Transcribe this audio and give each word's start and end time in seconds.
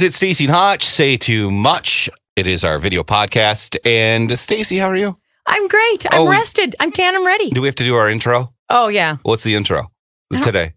It's 0.00 0.16
Stacy 0.16 0.46
and 0.46 0.52
Hutch. 0.52 0.84
Say 0.84 1.16
too 1.16 1.52
much. 1.52 2.10
It 2.34 2.48
is 2.48 2.64
our 2.64 2.80
video 2.80 3.04
podcast. 3.04 3.76
And 3.84 4.36
Stacy, 4.36 4.76
how 4.76 4.90
are 4.90 4.96
you? 4.96 5.16
I'm 5.46 5.68
great. 5.68 6.04
I'm 6.12 6.22
Oh, 6.22 6.28
rested. 6.28 6.74
I'm 6.80 6.90
tan. 6.90 7.14
I'm 7.14 7.24
ready. 7.24 7.50
Do 7.50 7.60
we 7.60 7.68
have 7.68 7.76
to 7.76 7.84
do 7.84 7.94
our 7.94 8.08
intro? 8.08 8.52
Oh 8.70 8.88
yeah. 8.88 9.18
What's 9.22 9.44
the 9.44 9.54
intro 9.54 9.92
today? 10.42 10.72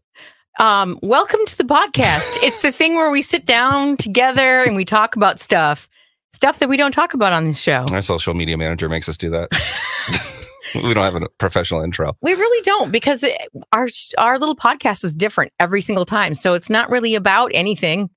Um, 0.59 0.99
welcome 1.01 1.39
to 1.47 1.57
the 1.57 1.63
podcast. 1.63 2.37
it's 2.43 2.61
the 2.61 2.71
thing 2.71 2.93
where 2.93 3.09
we 3.09 3.23
sit 3.23 3.47
down 3.47 3.97
together 3.97 4.63
and 4.63 4.75
we 4.75 4.85
talk 4.85 5.15
about 5.15 5.39
stuff, 5.39 5.89
stuff 6.31 6.59
that 6.59 6.69
we 6.69 6.77
don't 6.77 6.91
talk 6.91 7.15
about 7.15 7.33
on 7.33 7.45
this 7.45 7.59
show. 7.59 7.85
Our 7.89 8.03
social 8.03 8.35
media 8.35 8.55
manager 8.55 8.87
makes 8.87 9.09
us 9.09 9.17
do 9.17 9.31
that. 9.31 9.49
we 10.75 10.93
don't 10.93 11.11
have 11.11 11.15
a 11.15 11.27
professional 11.39 11.81
intro. 11.81 12.15
We 12.21 12.33
really 12.35 12.61
don't 12.61 12.91
because 12.91 13.23
it, 13.23 13.35
our 13.73 13.87
our 14.19 14.37
little 14.37 14.55
podcast 14.55 15.03
is 15.03 15.15
different 15.15 15.53
every 15.59 15.81
single 15.81 16.05
time. 16.05 16.35
So 16.35 16.53
it's 16.53 16.69
not 16.69 16.91
really 16.91 17.15
about 17.15 17.49
anything. 17.55 18.11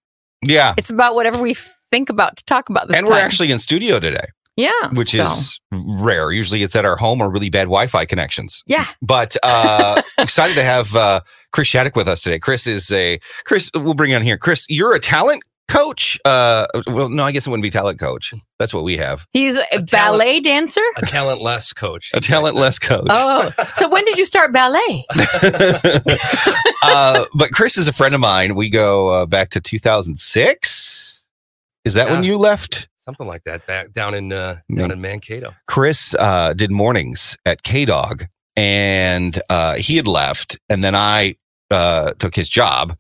Yeah. 0.47 0.75
It's 0.77 0.91
about 0.91 1.15
whatever 1.15 1.41
we 1.41 1.55
think 1.91 2.09
about 2.09 2.37
to 2.37 2.45
talk 2.45 2.69
about 2.69 2.89
this 2.89 2.97
and 2.97 3.07
time. 3.07 3.17
we're 3.17 3.21
actually 3.23 3.51
in 3.53 3.59
studio 3.59 4.01
today, 4.01 4.27
yeah, 4.57 4.89
which 4.93 5.11
so, 5.11 5.25
is 5.25 5.61
rare. 5.73 6.33
Usually 6.33 6.63
it's 6.63 6.77
at 6.77 6.85
our 6.85 6.97
home 6.97 7.21
or 7.21 7.31
really 7.31 7.51
bad 7.51 7.65
Wi 7.65 7.87
Fi 7.89 8.07
connections. 8.07 8.63
yeah. 8.67 8.87
But 9.03 9.37
uh, 9.43 10.01
excited 10.19 10.55
to 10.55 10.63
have 10.63 10.95
uh, 10.95 11.21
Chris 11.53 11.69
Shattuck 11.69 11.97
with 11.97 12.09
us 12.09 12.23
today. 12.23 12.39
Chris 12.39 12.67
is 12.67 12.91
a 12.93 13.21
Chris. 13.45 13.71
We'll 13.75 13.95
bring 13.95 14.11
you 14.13 14.17
on 14.17 14.23
here. 14.23 14.39
Chris, 14.39 14.67
you're 14.69 14.95
a 14.95 15.01
talent 15.01 15.43
coach. 15.71 16.19
Uh, 16.25 16.67
well, 16.89 17.09
no, 17.09 17.25
I 17.25 17.33
guess 17.33 17.47
it 17.47 17.51
wouldn't 17.51 17.63
be 17.63 17.71
talent 17.71 17.99
coach. 17.99 18.35
That's 18.59 18.75
what 18.75 18.85
we 18.85 18.97
have. 18.97 19.27
He's 19.33 19.57
a, 19.57 19.65
talent- 19.83 19.91
ballet 19.91 20.41
dancer. 20.41 20.83
a 20.97 21.07
talentless 21.07 21.73
coach. 21.73 22.11
A 22.13 22.21
talentless 22.21 22.79
coach. 22.79 23.07
Oh, 23.09 23.53
so 23.73 23.89
when 23.89 24.05
did 24.05 24.19
you 24.19 24.27
start 24.27 24.53
ballet? 24.53 25.07
uh, 26.83 27.25
but 27.35 27.51
Chris 27.53 27.79
is 27.79 27.89
a 27.89 27.93
friend 27.93 28.15
of 28.15 28.21
mine. 28.21 28.55
We 28.55 28.69
go 28.69 29.09
uh, 29.09 29.27
back 29.27 29.51
to 29.51 29.61
2006. 29.61 31.27
Is 31.85 31.95
that 31.95 32.11
when 32.11 32.25
you 32.25 32.37
left? 32.37 32.89
Something 32.99 33.27
like 33.27 33.45
that 33.45 33.67
back 33.67 33.93
down 33.93 34.15
in 34.15 34.33
uh, 34.33 34.59
Man. 34.69 34.81
down 34.81 34.91
in 34.91 35.01
Mankato. 35.01 35.55
Chris 35.67 36.15
uh, 36.19 36.53
did 36.53 36.71
mornings 36.71 37.39
at 37.47 37.63
K 37.63 37.87
Dog, 37.87 38.27
and 38.57 39.41
uh, 39.49 39.77
he 39.77 39.97
had 39.97 40.07
left, 40.07 40.59
and 40.69 40.85
then 40.85 40.95
I 40.95 41.37
uh, 41.71 42.13
took 42.19 42.37
his 42.37 42.49
job. 42.49 42.97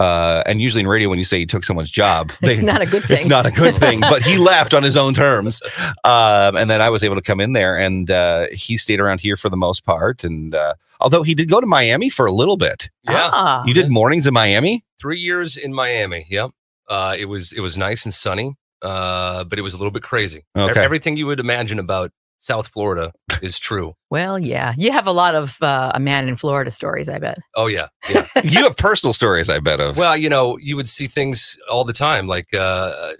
Uh, 0.00 0.42
and 0.46 0.60
usually 0.60 0.80
in 0.80 0.88
radio, 0.88 1.08
when 1.08 1.18
you 1.18 1.24
say 1.24 1.38
he 1.38 1.46
took 1.46 1.62
someone's 1.64 1.90
job, 1.90 2.32
It's 2.42 2.62
not 2.62 2.82
a 2.82 2.86
good 2.86 3.02
thing. 3.06 3.16
It's 3.18 3.26
not 3.26 3.46
a 3.46 3.50
good 3.50 3.76
thing, 3.76 4.00
but 4.00 4.22
he 4.22 4.36
left 4.36 4.74
on 4.74 4.82
his 4.82 4.96
own 4.96 5.14
terms. 5.14 5.62
Um, 6.04 6.56
and 6.56 6.68
then 6.70 6.80
I 6.82 6.90
was 6.90 7.04
able 7.04 7.14
to 7.16 7.22
come 7.22 7.40
in 7.40 7.52
there, 7.52 7.78
and 7.78 8.10
uh, 8.10 8.46
he 8.52 8.76
stayed 8.76 9.00
around 9.00 9.20
here 9.20 9.36
for 9.36 9.48
the 9.48 9.56
most 9.56 9.84
part. 9.84 10.24
And 10.24 10.54
uh, 10.54 10.74
although 11.00 11.22
he 11.22 11.34
did 11.34 11.48
go 11.48 11.60
to 11.60 11.66
Miami 11.66 12.10
for 12.10 12.26
a 12.26 12.32
little 12.32 12.56
bit, 12.56 12.90
Yeah, 13.04 13.30
Ah. 13.32 13.62
you 13.66 13.74
did 13.74 13.88
mornings 13.90 14.26
in 14.26 14.34
Miami. 14.34 14.84
three 15.00 15.20
years 15.20 15.56
in 15.56 15.72
Miami. 15.72 16.26
Yep. 16.28 16.50
Uh, 16.88 17.14
it 17.18 17.26
was 17.26 17.52
it 17.52 17.60
was 17.60 17.76
nice 17.78 18.04
and 18.04 18.12
sunny, 18.12 18.54
uh, 18.82 19.44
but 19.44 19.58
it 19.58 19.62
was 19.62 19.74
a 19.74 19.76
little 19.78 19.90
bit 19.92 20.02
crazy. 20.02 20.44
Okay. 20.56 20.82
Everything 20.84 21.16
you 21.16 21.26
would 21.26 21.40
imagine 21.40 21.78
about 21.78 22.10
South 22.38 22.68
Florida 22.68 23.12
is 23.42 23.58
true. 23.58 23.94
Well, 24.10 24.38
yeah. 24.38 24.74
You 24.76 24.92
have 24.92 25.06
a 25.06 25.12
lot 25.12 25.34
of 25.34 25.56
uh, 25.62 25.92
a 25.94 26.00
man 26.00 26.28
in 26.28 26.36
Florida 26.36 26.70
stories, 26.70 27.08
I 27.08 27.18
bet. 27.18 27.38
Oh 27.54 27.66
yeah, 27.66 27.88
yeah. 28.10 28.26
You 28.44 28.64
have 28.64 28.76
personal 28.76 29.12
stories, 29.14 29.48
I 29.48 29.60
bet 29.60 29.80
of. 29.80 29.96
well, 29.96 30.16
you 30.16 30.28
know, 30.28 30.58
you 30.58 30.76
would 30.76 30.88
see 30.88 31.06
things 31.06 31.56
all 31.70 31.84
the 31.84 31.92
time, 31.94 32.26
like 32.26 32.52
uh, 32.54 33.12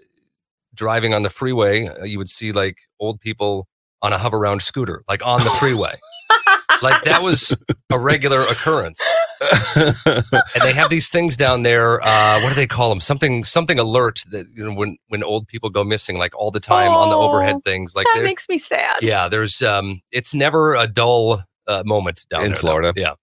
driving 0.75 1.15
on 1.15 1.23
the 1.23 1.31
freeway. 1.31 1.87
uh, 1.87 2.05
You 2.05 2.19
would 2.19 2.29
see 2.29 2.53
like 2.53 2.77
old 3.01 3.20
people 3.20 3.67
on 4.03 4.12
a 4.12 4.19
hover 4.19 4.39
round 4.39 4.61
scooter, 4.62 5.03
like 5.09 5.25
on 5.27 5.42
the 5.45 5.51
freeway. 5.51 5.95
like 6.83 7.03
that 7.05 7.23
was 7.23 7.57
a 7.91 7.98
regular 7.98 8.42
occurrence. 8.42 9.01
and 9.77 10.62
they 10.62 10.72
have 10.72 10.90
these 10.90 11.10
things 11.10 11.36
down 11.36 11.62
there. 11.62 12.00
Uh, 12.02 12.40
what 12.42 12.48
do 12.50 12.54
they 12.54 12.66
call 12.66 12.88
them? 12.88 13.00
Something 13.00 13.44
something 13.44 13.78
alert 13.78 14.22
that 14.30 14.46
you 14.54 14.64
know 14.64 14.72
when 14.74 14.96
when 15.08 15.22
old 15.22 15.46
people 15.48 15.70
go 15.70 15.84
missing, 15.84 16.18
like 16.18 16.34
all 16.36 16.50
the 16.50 16.60
time 16.60 16.90
on 16.92 17.08
the 17.10 17.16
Oh, 17.16 17.22
overhead 17.28 17.56
things. 17.64 17.94
Like 17.94 18.06
that 18.14 18.22
makes 18.24 18.48
me 18.48 18.58
sad. 18.58 19.02
yeah, 19.02 19.28
there's 19.28 19.62
um, 19.62 20.00
it's 20.12 20.34
never 20.34 20.74
a 20.74 20.86
dull 20.86 21.42
uh, 21.66 21.82
moment 21.84 22.27
down 22.30 22.42
In 22.44 22.48
there, 22.48 22.56
though. 22.56 22.61
Florida. 22.61 22.92
Yeah, 22.96 23.14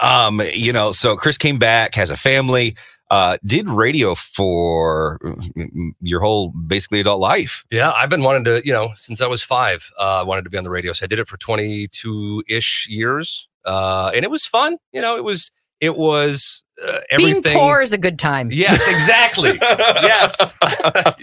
um, 0.00 0.40
you 0.54 0.72
know, 0.72 0.92
so 0.92 1.16
Chris 1.16 1.38
came 1.38 1.58
back, 1.58 1.94
has 1.94 2.10
a 2.10 2.16
family, 2.16 2.76
uh, 3.10 3.38
did 3.44 3.68
radio 3.68 4.14
for 4.14 5.18
mm, 5.22 5.90
your 6.00 6.20
whole 6.20 6.50
basically 6.50 7.00
adult 7.00 7.20
life. 7.20 7.64
yeah. 7.70 7.90
I've 7.92 8.10
been 8.10 8.22
wanting 8.22 8.44
to, 8.44 8.62
you 8.64 8.72
know, 8.72 8.90
since 8.96 9.20
I 9.20 9.26
was 9.26 9.42
five, 9.42 9.90
uh, 9.98 10.20
I 10.20 10.22
wanted 10.22 10.44
to 10.44 10.50
be 10.50 10.58
on 10.58 10.64
the 10.64 10.70
radio. 10.70 10.92
So 10.92 11.04
I 11.04 11.06
did 11.06 11.18
it 11.18 11.26
for 11.28 11.36
22 11.36 12.44
ish 12.48 12.86
years, 12.88 13.48
uh, 13.66 14.10
and 14.14 14.24
it 14.24 14.30
was 14.30 14.46
fun. 14.46 14.78
You 14.92 15.00
know, 15.02 15.16
it 15.16 15.24
was 15.24 15.50
it 15.80 15.96
was 15.96 16.64
uh, 16.86 17.00
everything. 17.10 17.42
Being 17.42 17.54
poor 17.58 17.82
is 17.82 17.92
a 17.92 17.98
good 17.98 18.18
time. 18.18 18.50
Yes, 18.50 18.86
exactly. 18.88 19.58
yes, 19.62 20.36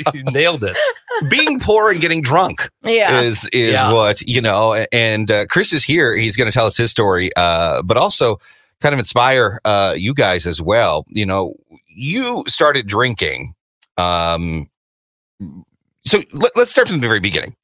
you 0.14 0.24
nailed 0.26 0.64
it. 0.64 0.78
Being 1.30 1.60
poor 1.60 1.90
and 1.92 2.00
getting 2.02 2.22
drunk. 2.22 2.70
Yeah. 2.84 3.22
is 3.22 3.46
is 3.54 3.74
Yeah. 3.74 3.92
what 3.92 4.22
you 4.22 4.42
know 4.42 4.74
and 4.92 5.30
uh, 5.32 5.46
chris 5.48 5.72
is 5.74 5.84
here 5.84 6.16
he's 6.16 6.36
going 6.36 6.50
to 6.50 6.52
tell 6.54 6.66
us 6.66 6.76
his 6.78 6.92
story 6.92 7.30
uh, 7.36 7.82
but 7.84 7.98
also 7.98 8.40
kind 8.82 8.94
of 8.94 9.00
inspire 9.00 9.60
uh, 9.66 9.94
you 9.98 10.14
guys 10.14 10.46
as 10.46 10.62
well 10.62 11.06
you 11.10 11.26
know 11.26 11.54
you 11.88 12.44
started 12.48 12.88
drinking 12.88 13.54
um, 13.98 14.68
so 16.06 16.22
let, 16.34 16.52
let's 16.56 16.72
start 16.72 16.88
from 16.88 17.00
the 17.00 17.08
very 17.08 17.20
beginning 17.20 17.56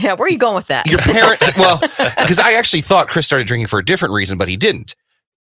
Yeah. 0.00 0.14
Where 0.14 0.26
are 0.26 0.30
you 0.30 0.38
going 0.38 0.54
with 0.54 0.66
that? 0.68 0.86
your 0.86 0.98
parents 0.98 1.46
well 1.56 1.78
because 1.78 2.38
i 2.38 2.52
actually 2.52 2.82
thought 2.82 3.08
chris 3.08 3.24
started 3.26 3.46
drinking 3.46 3.66
for 3.68 3.78
a 3.78 3.84
different 3.84 4.12
reason 4.14 4.36
but 4.38 4.48
he 4.48 4.56
didn't 4.56 4.94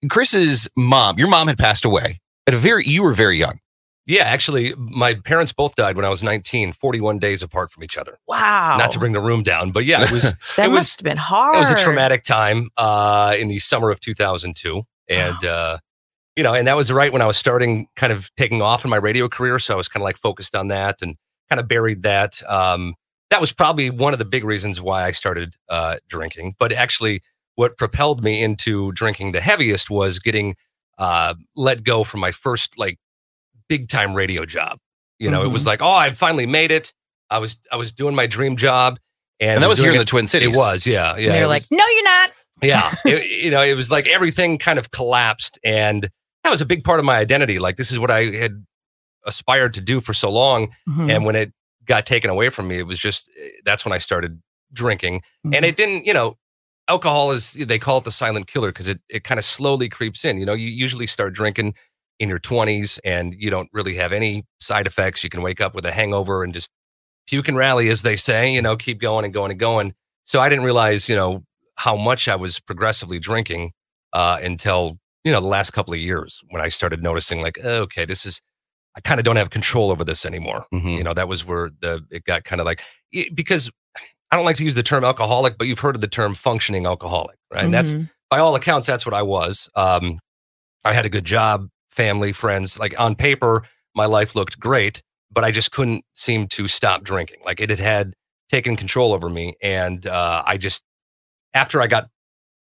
chris's 0.10 0.68
mom 0.76 1.18
your 1.18 1.28
mom 1.28 1.48
had 1.48 1.58
passed 1.58 1.86
away 1.86 2.20
at 2.48 2.54
a 2.54 2.58
very 2.58 2.86
you 2.86 3.02
were 3.04 3.14
very 3.14 3.38
young 3.38 3.60
Yeah, 4.06 4.24
actually, 4.24 4.74
my 4.78 5.14
parents 5.14 5.54
both 5.54 5.76
died 5.78 5.96
when 5.96 6.04
I 6.04 6.10
was 6.10 6.22
19, 6.22 6.74
41 6.74 7.20
days 7.20 7.42
apart 7.42 7.72
from 7.72 7.86
each 7.86 7.98
other. 7.98 8.18
wow. 8.28 8.76
Not 8.78 8.92
to 8.92 9.00
bring 9.00 9.14
the 9.14 9.22
room 9.22 9.44
down, 9.44 9.72
but 9.72 9.86
yeah, 9.86 10.04
it 10.04 10.12
was 10.12 10.24
that 10.58 10.66
it 10.66 10.72
was- 10.72 10.96
have 10.98 11.04
been 11.06 11.16
hard. 11.16 11.56
it 11.56 11.60
was 11.60 11.70
a 11.72 11.76
traumatic 11.78 12.26
time 12.26 12.68
uh, 12.76 13.34
in 13.40 13.48
the 13.48 13.60
summer 13.60 13.92
of 13.92 14.02
2002, 14.02 14.84
and 15.08 15.46
uh, 15.46 15.78
you 16.36 16.44
know, 16.44 16.54
and 16.54 16.68
that 16.68 16.76
was 16.76 16.92
right 16.92 17.14
when 17.14 17.22
I 17.22 17.26
was 17.28 17.38
starting, 17.38 17.88
kind 17.96 18.12
of 18.12 18.30
taking 18.36 18.62
off 18.62 18.84
in 18.84 18.90
my 18.90 18.98
radio 18.98 19.30
career. 19.30 19.58
So 19.58 19.74
I 19.74 19.78
was 19.78 19.88
kind 19.88 20.02
of 20.02 20.06
like 20.06 20.18
focused 20.18 20.54
on 20.54 20.68
that 20.68 21.02
and 21.02 21.16
kind 21.50 21.60
of 21.60 21.68
buried 21.68 22.04
that. 22.04 22.42
Um, 22.48 22.96
that 23.30 23.42
was 23.42 23.52
probably 23.52 23.90
one 23.90 24.14
of 24.14 24.20
the 24.20 24.26
big 24.26 24.44
reasons 24.44 24.80
why 24.82 25.04
I 25.06 25.12
started 25.12 25.56
uh, 25.70 25.98
drinking. 26.08 26.56
But 26.60 26.72
actually, 26.72 27.22
what 27.56 27.78
propelled 27.78 28.24
me 28.24 28.44
into 28.44 28.92
drinking 28.92 29.32
the 29.32 29.42
heaviest 29.42 29.90
was 29.90 30.20
getting 30.20 30.56
uh, 30.98 31.34
let 31.56 31.84
go 31.84 32.04
from 32.04 32.20
my 32.20 32.32
first 32.32 32.78
like 32.78 33.00
big 33.68 33.90
time 33.90 34.14
radio 34.14 34.46
job. 34.46 34.78
You 35.20 35.32
know, 35.32 35.44
it 35.44 35.48
was 35.48 35.66
like, 35.66 35.82
oh, 35.82 35.92
I 35.92 36.12
finally 36.12 36.46
made 36.46 36.72
it. 36.72 36.94
I 37.30 37.40
was 37.40 37.58
I 37.72 37.76
was 37.78 37.92
doing 37.94 38.14
my 38.14 38.28
dream 38.28 38.58
job, 38.58 39.00
and, 39.40 39.52
and 39.52 39.64
that 39.64 39.70
was 39.70 39.80
here 39.80 39.92
in 39.92 39.98
the 39.98 40.06
twin 40.06 40.28
cities 40.28 40.56
It 40.56 40.60
was, 40.60 40.86
yeah, 40.86 41.16
yeah. 41.16 41.30
and 41.30 41.40
you're 41.40 41.48
was- 41.48 41.70
like, 41.72 41.78
no, 41.80 41.88
you're 41.88 42.04
not. 42.04 42.32
yeah 42.62 42.96
it, 43.06 43.44
you 43.44 43.50
know 43.50 43.62
it 43.62 43.76
was 43.76 43.90
like 43.90 44.08
everything 44.08 44.58
kind 44.60 44.78
of 44.78 44.92
collapsed 44.92 45.58
and 45.64 46.10
that 46.44 46.50
was 46.50 46.62
a 46.62 46.66
big 46.66 46.84
part 46.84 47.00
of 47.00 47.06
my 47.06 47.18
identity 47.18 47.58
like 47.58 47.78
this 47.78 47.92
is 47.92 47.98
what 47.98 48.12
i 48.12 48.26
had 48.26 48.64
aspired 49.26 49.74
to 49.74 49.82
do 49.82 50.02
for 50.02 50.14
so 50.14 50.30
long 50.30 50.74
Mhm. 50.88 51.12
and 51.12 51.26
when 51.26 51.36
it 51.36 51.54
got 51.86 52.06
taken 52.06 52.30
away 52.30 52.50
from 52.50 52.68
me 52.68 52.78
it 52.78 52.88
was 52.88 52.98
just 53.00 53.30
eh, 53.40 53.50
that's 53.66 53.84
when 53.86 53.92
i 53.94 53.98
started 53.98 54.42
drinking 54.74 55.22
and 55.44 55.54
Mhm. 55.56 55.64
it 55.64 55.76
didn't 55.76 56.06
you 56.06 56.14
know 56.14 56.38
alcohol 56.88 57.32
is 57.32 57.54
they 57.54 57.80
call 57.80 57.98
it 58.00 58.04
the 58.04 58.12
silent 58.12 58.48
killer 58.48 58.70
because 58.70 58.88
it, 58.88 59.00
it 59.10 59.24
kind 59.24 59.40
of 59.40 59.46
slowly 59.46 59.88
creeps 59.90 60.26
in 60.26 60.38
you 60.38 60.46
know 60.46 60.54
you 60.54 60.68
usually 60.68 61.08
start 61.08 61.34
drinking 61.34 61.74
in 62.20 62.30
your 62.30 62.40
20s 62.40 63.00
and 63.04 63.34
you 63.38 63.50
don't 63.50 63.70
really 63.74 63.96
have 63.96 64.12
any 64.14 64.46
side 64.60 64.86
effects 64.88 65.24
you 65.24 65.30
can 65.30 65.42
wake 65.42 65.62
up 65.62 65.74
with 65.76 65.86
a 65.86 65.92
hangover 65.92 66.44
and 66.44 66.54
just 66.54 66.70
puke 67.28 67.48
and 67.48 67.58
rally 67.58 67.88
as 67.90 68.02
they 68.02 68.16
say 68.18 68.52
you 68.54 68.62
know 68.62 68.76
keep 68.76 69.00
going 69.00 69.24
and 69.26 69.34
going 69.34 69.50
and 69.52 69.60
going 69.60 69.94
so 70.26 70.40
i 70.42 70.50
didn't 70.50 70.66
realize 70.66 71.08
you 71.10 71.16
know 71.16 71.44
how 71.76 71.96
much 71.96 72.28
i 72.28 72.36
was 72.36 72.60
progressively 72.60 73.18
drinking 73.20 73.72
uh, 74.14 74.38
until 74.44 74.96
you 75.24 75.32
know 75.32 75.40
the 75.42 75.48
last 75.48 75.72
couple 75.72 75.94
of 75.94 76.00
years 76.00 76.42
when 76.50 76.62
i 76.62 76.68
started 76.70 77.02
noticing 77.02 77.42
like 77.42 77.58
oh, 77.64 77.82
okay 77.82 78.06
this 78.06 78.26
is 78.26 78.42
i 78.96 79.02
kind 79.02 79.20
of 79.20 79.24
don't 79.24 79.36
have 79.36 79.50
control 79.50 79.92
over 79.92 80.04
this 80.04 80.26
anymore 80.26 80.66
Mhm. 80.74 80.98
you 80.98 81.04
know 81.04 81.14
that 81.14 81.28
was 81.28 81.46
where 81.46 81.70
the 81.82 82.04
it 82.12 82.24
got 82.26 82.44
kind 82.44 82.60
of 82.62 82.66
like 82.66 82.82
i- 83.16 83.30
because 83.34 83.70
i 84.32 84.36
don't 84.36 84.46
like 84.46 84.58
to 84.58 84.64
use 84.64 84.76
the 84.76 84.84
term 84.84 85.04
alcoholic 85.04 85.58
but 85.58 85.68
you've 85.68 85.80
heard 85.80 85.96
of 85.96 86.02
the 86.02 86.08
term 86.08 86.34
functioning 86.36 86.86
alcoholic 86.86 87.38
right 87.54 87.64
and 87.66 87.74
that's 87.74 87.94
Mhm. 87.96 88.10
by 88.30 88.40
all 88.40 88.56
accounts 88.56 88.88
that's 88.88 89.06
what 89.06 89.14
i 89.16 89.22
was 89.22 89.70
um 89.76 90.20
i 90.84 90.94
had 90.94 91.06
a 91.06 91.10
good 91.10 91.26
job 91.26 91.68
family 91.90 92.32
friends 92.34 92.80
like 92.80 92.94
on 93.00 93.16
paper 93.16 93.64
my 93.96 94.06
life 94.06 94.36
looked 94.36 94.60
great 94.60 95.02
but 95.32 95.44
i 95.44 95.52
just 95.52 95.72
couldn't 95.72 96.04
seem 96.16 96.48
to 96.48 96.68
stop 96.68 97.04
drinking 97.04 97.40
like 97.46 97.60
it 97.62 97.70
had 97.70 97.80
had 97.80 98.14
taken 98.50 98.76
control 98.76 99.14
over 99.14 99.30
me 99.30 99.56
and 99.62 100.06
uh 100.08 100.44
i 100.46 100.58
just 100.58 100.84
after 101.54 101.82
i 101.82 101.88
got 101.88 102.08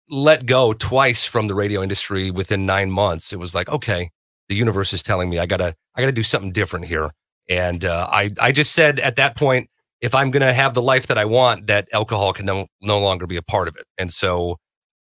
let 0.10 0.46
go 0.46 0.74
twice 0.74 1.24
from 1.24 1.48
the 1.48 1.56
radio 1.56 1.82
industry 1.82 2.32
within 2.32 2.66
nine 2.66 2.92
months 2.92 3.32
it 3.32 3.40
was 3.40 3.56
like 3.56 3.70
okay 3.70 4.10
the 4.50 4.56
universe 4.56 4.92
is 4.94 5.02
telling 5.02 5.30
me 5.30 5.40
i 5.40 5.46
gotta 5.46 5.74
i 5.96 6.02
gotta 6.02 6.12
do 6.12 6.24
something 6.24 6.52
different 6.52 6.86
here. 6.86 7.12
And 7.50 7.86
uh, 7.86 8.08
i 8.12 8.32
i 8.40 8.52
just 8.52 8.74
said 8.74 9.00
at 9.00 9.16
that 9.18 9.36
point 9.36 9.70
if 10.02 10.16
i'm 10.16 10.32
gonna 10.32 10.54
have 10.54 10.74
the 10.74 10.82
life 10.82 11.08
that 11.08 11.18
i 11.18 11.26
want 11.26 11.68
that 11.68 11.88
alcohol 11.94 12.34
can 12.34 12.46
no, 12.46 12.68
no 12.82 13.00
longer 13.00 13.28
be 13.28 13.38
a 13.38 13.42
part 13.42 13.68
of 13.68 13.76
it. 13.76 13.86
And 13.98 14.12
so 14.12 14.58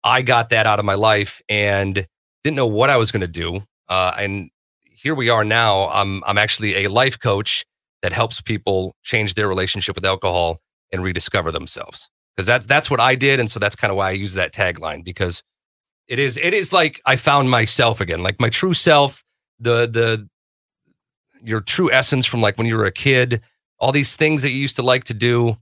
i 0.05 0.23
got 0.23 0.51
that 0.51 0.67
out 0.67 0.79
of 0.79 0.85
my 0.85 0.95
life 0.95 1.43
and 1.49 2.07
didn't 2.45 2.57
know 2.57 2.67
what 2.67 2.91
i 2.91 2.97
was 2.97 3.11
gonna 3.13 3.27
do. 3.27 3.63
Uh, 3.89 4.13
and 4.19 4.51
here 4.85 5.15
we 5.15 5.29
are 5.29 5.45
now. 5.45 5.89
I'm 5.89 6.23
i'm 6.27 6.39
actually 6.39 6.85
a 6.85 6.89
life 6.89 7.19
coach 7.19 7.65
that 8.03 8.13
helps 8.13 8.41
people 8.41 8.95
change 9.03 9.35
their 9.35 9.49
relationship 9.49 9.95
with 9.95 10.05
alcohol 10.05 10.61
and 10.93 11.03
rediscover 11.03 11.53
themselves. 11.53 12.09
Because 12.37 12.47
that's 12.47 12.67
that's 12.67 12.91
what 12.91 13.01
I 13.01 13.15
did, 13.15 13.41
and 13.41 13.51
so 13.51 13.59
that's 13.59 13.75
kind 13.75 13.91
of 13.91 13.97
why 13.97 14.09
I 14.09 14.13
use 14.13 14.35
that 14.35 14.53
tagline 14.53 15.05
because 15.05 15.43
it 16.07 16.19
is 16.19 16.37
it 16.37 16.55
is 16.55 16.73
like 16.73 17.01
I 17.05 17.17
found 17.17 17.51
myself 17.51 18.01
again, 18.01 18.23
like 18.23 18.41
my 18.41 18.49
true 18.49 18.75
self, 18.75 19.25
the 19.59 19.89
the 19.89 20.29
your 21.43 21.61
true 21.61 21.91
essence 21.93 22.27
from 22.27 22.41
like 22.41 22.59
when 22.59 22.67
you 22.67 22.77
were 22.77 22.87
a 22.87 22.93
kid, 22.93 23.41
all 23.79 23.93
these 23.93 24.17
things 24.17 24.43
that 24.43 24.51
you 24.51 24.59
used 24.59 24.77
to 24.77 24.83
like 24.83 25.05
to 25.05 25.15
do. 25.15 25.57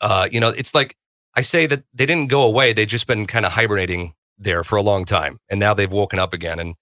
Uh, 0.00 0.28
you 0.30 0.40
know, 0.40 0.48
it's 0.48 0.74
like 0.74 0.96
I 1.34 1.42
say 1.42 1.66
that 1.66 1.84
they 1.94 2.06
didn't 2.06 2.28
go 2.28 2.42
away; 2.42 2.72
they've 2.72 2.86
just 2.88 3.06
been 3.06 3.26
kind 3.26 3.44
of 3.46 3.52
hibernating 3.52 4.14
there 4.38 4.64
for 4.64 4.76
a 4.76 4.82
long 4.82 5.04
time, 5.04 5.38
and 5.50 5.60
now 5.60 5.74
they've 5.74 5.92
woken 5.92 6.18
up 6.18 6.32
again. 6.32 6.58
And 6.58 6.74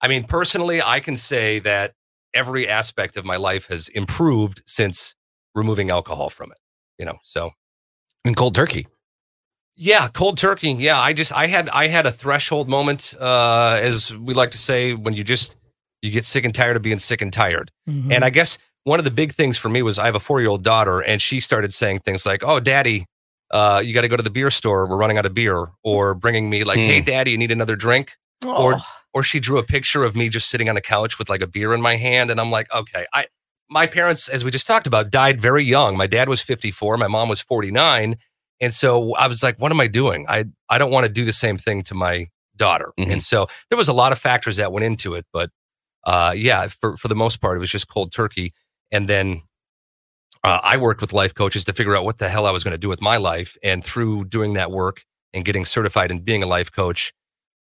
I 0.00 0.08
mean, 0.08 0.24
personally, 0.24 0.82
I 0.82 1.00
can 1.00 1.16
say 1.16 1.58
that 1.60 1.92
every 2.32 2.68
aspect 2.68 3.16
of 3.16 3.24
my 3.24 3.36
life 3.36 3.66
has 3.68 3.88
improved 3.88 4.62
since 4.66 5.14
removing 5.54 5.90
alcohol 5.90 6.30
from 6.30 6.50
it. 6.50 6.58
You 6.98 7.06
know, 7.06 7.18
so 7.22 7.50
And 8.24 8.36
cold 8.36 8.54
turkey. 8.54 8.86
yeah, 9.76 10.08
cold 10.08 10.38
turkey. 10.38 10.72
Yeah, 10.72 10.98
I 11.00 11.12
just 11.12 11.32
I 11.32 11.46
had 11.48 11.68
I 11.68 11.88
had 11.88 12.06
a 12.06 12.12
threshold 12.12 12.68
moment, 12.68 13.14
uh, 13.20 13.78
as 13.82 14.14
we 14.16 14.32
like 14.34 14.50
to 14.52 14.58
say, 14.58 14.94
when 14.94 15.14
you 15.14 15.22
just 15.24 15.56
you 16.04 16.10
get 16.10 16.24
sick 16.24 16.44
and 16.44 16.54
tired 16.54 16.76
of 16.76 16.82
being 16.82 16.98
sick 16.98 17.22
and 17.22 17.32
tired. 17.32 17.70
Mm-hmm. 17.88 18.12
And 18.12 18.24
I 18.24 18.30
guess 18.30 18.58
one 18.84 18.98
of 19.00 19.04
the 19.04 19.10
big 19.10 19.32
things 19.32 19.56
for 19.56 19.68
me 19.70 19.82
was 19.82 19.98
I 19.98 20.04
have 20.04 20.14
a 20.14 20.20
four 20.20 20.40
year 20.40 20.50
old 20.50 20.62
daughter, 20.62 21.00
and 21.00 21.20
she 21.20 21.40
started 21.40 21.72
saying 21.72 22.00
things 22.00 22.26
like, 22.26 22.44
"Oh, 22.44 22.60
daddy, 22.60 23.06
uh, 23.50 23.80
you 23.84 23.94
got 23.94 24.02
to 24.02 24.08
go 24.08 24.16
to 24.16 24.22
the 24.22 24.30
beer 24.30 24.50
store. 24.50 24.86
We're 24.86 24.96
running 24.96 25.16
out 25.18 25.26
of 25.26 25.32
beer," 25.34 25.68
or 25.82 26.14
bringing 26.14 26.50
me 26.50 26.62
like, 26.64 26.78
"Hey, 26.78 27.00
daddy, 27.00 27.30
you 27.32 27.38
need 27.38 27.50
another 27.50 27.76
drink." 27.76 28.12
or- 28.44 28.74
Oh, 28.74 28.80
Or 29.14 29.22
she 29.22 29.38
drew 29.40 29.58
a 29.58 29.62
picture 29.62 30.02
of 30.04 30.14
me 30.16 30.28
just 30.28 30.50
sitting 30.50 30.68
on 30.68 30.76
a 30.76 30.80
couch 30.80 31.18
with 31.18 31.30
like 31.30 31.40
a 31.40 31.46
beer 31.46 31.72
in 31.72 31.80
my 31.80 31.96
hand, 31.96 32.30
and 32.30 32.40
I'm 32.40 32.50
like, 32.50 32.70
okay, 32.72 33.06
I. 33.12 33.26
My 33.70 33.86
parents, 33.86 34.28
as 34.28 34.44
we 34.44 34.50
just 34.50 34.66
talked 34.66 34.86
about, 34.86 35.10
died 35.10 35.40
very 35.40 35.64
young. 35.64 35.96
My 35.96 36.06
dad 36.06 36.28
was 36.28 36.42
54, 36.42 36.98
my 36.98 37.06
mom 37.06 37.30
was 37.30 37.40
49, 37.40 38.16
and 38.60 38.74
so 38.74 39.14
I 39.14 39.26
was 39.26 39.42
like, 39.42 39.56
what 39.58 39.72
am 39.72 39.80
I 39.80 39.86
doing? 39.86 40.26
I 40.28 40.44
I 40.68 40.76
don't 40.76 40.90
want 40.90 41.04
to 41.04 41.08
do 41.08 41.24
the 41.24 41.32
same 41.32 41.56
thing 41.56 41.82
to 41.84 41.94
my 41.94 42.28
daughter. 42.56 42.92
Mhm. 43.00 43.10
And 43.12 43.22
so 43.22 43.46
there 43.70 43.78
was 43.78 43.88
a 43.88 43.94
lot 43.94 44.12
of 44.12 44.18
factors 44.18 44.56
that 44.58 44.70
went 44.70 44.84
into 44.84 45.14
it, 45.14 45.24
but 45.32 45.48
uh, 46.06 46.32
yeah, 46.36 46.68
for 46.68 46.96
for 46.96 47.08
the 47.08 47.14
most 47.16 47.40
part, 47.40 47.56
it 47.56 47.60
was 47.60 47.70
just 47.70 47.88
cold 47.88 48.12
turkey. 48.12 48.52
And 48.92 49.08
then 49.08 49.42
uh, 50.42 50.60
I 50.62 50.76
worked 50.76 51.00
with 51.00 51.12
life 51.12 51.34
coaches 51.34 51.64
to 51.64 51.72
figure 51.72 51.96
out 51.96 52.04
what 52.04 52.18
the 52.18 52.28
hell 52.28 52.46
I 52.46 52.50
was 52.50 52.62
going 52.64 52.72
to 52.72 52.78
do 52.78 52.88
with 52.88 53.00
my 53.00 53.16
life. 53.16 53.56
And 53.62 53.82
through 53.84 54.26
doing 54.26 54.54
that 54.54 54.70
work 54.70 55.04
and 55.32 55.44
getting 55.44 55.64
certified 55.64 56.10
and 56.10 56.24
being 56.24 56.42
a 56.42 56.46
life 56.46 56.70
coach, 56.70 57.12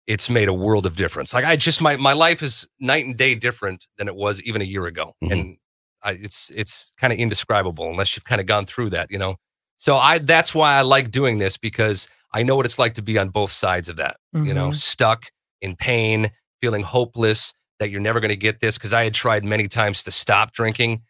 it's 0.08 0.30
made 0.30 0.48
a 0.48 0.54
world 0.54 0.86
of 0.86 0.96
difference. 0.96 1.34
Like 1.34 1.46
I 1.46 1.56
just 1.56 1.82
my 1.82 1.96
my 1.98 2.14
life 2.14 2.42
is 2.42 2.68
night 2.80 3.06
and 3.06 3.18
day 3.18 3.36
different 3.36 3.88
than 3.98 4.08
it 4.08 4.16
was 4.16 4.42
even 4.44 4.62
a 4.62 4.66
year 4.66 4.86
ago, 4.86 5.16
Mhm. 5.24 5.32
and 5.32 5.58
I, 6.04 6.12
it's 6.14 6.50
it's 6.56 6.94
kind 6.98 7.14
of 7.14 7.20
indescribable 7.20 7.90
unless 7.90 8.16
you've 8.16 8.26
kind 8.26 8.42
of 8.42 8.48
gone 8.48 8.66
through 8.66 8.90
that, 8.92 9.12
you 9.12 9.20
know. 9.20 9.36
So 9.78 9.98
I 9.98 10.18
that's 10.20 10.56
why 10.56 10.74
I 10.76 10.82
like 10.82 11.12
doing 11.12 11.38
this 11.38 11.58
because 11.58 12.08
I 12.34 12.44
know 12.44 12.56
what 12.56 12.66
it's 12.66 12.80
like 12.80 12.94
to 12.96 13.02
be 13.02 13.20
on 13.20 13.30
both 13.30 13.52
sides 13.52 13.90
of 13.90 13.98
that. 13.98 14.16
You 14.34 14.54
know, 14.54 14.70
Mhm. 14.70 14.76
stuck 14.76 15.26
in 15.62 15.76
pain, 15.76 16.32
feeling 16.62 16.84
hopeless 16.84 17.54
that 17.82 17.90
you're 17.90 18.00
never 18.00 18.22
going 18.22 18.30
to 18.30 18.38
get 18.38 18.62
this. 18.62 18.78
Because 18.78 18.94
I 18.94 19.04
had 19.04 19.14
tried 19.14 19.44
many 19.44 19.68
times 19.68 20.06
to 20.06 20.12
stop 20.12 20.54
drinking, 20.54 21.02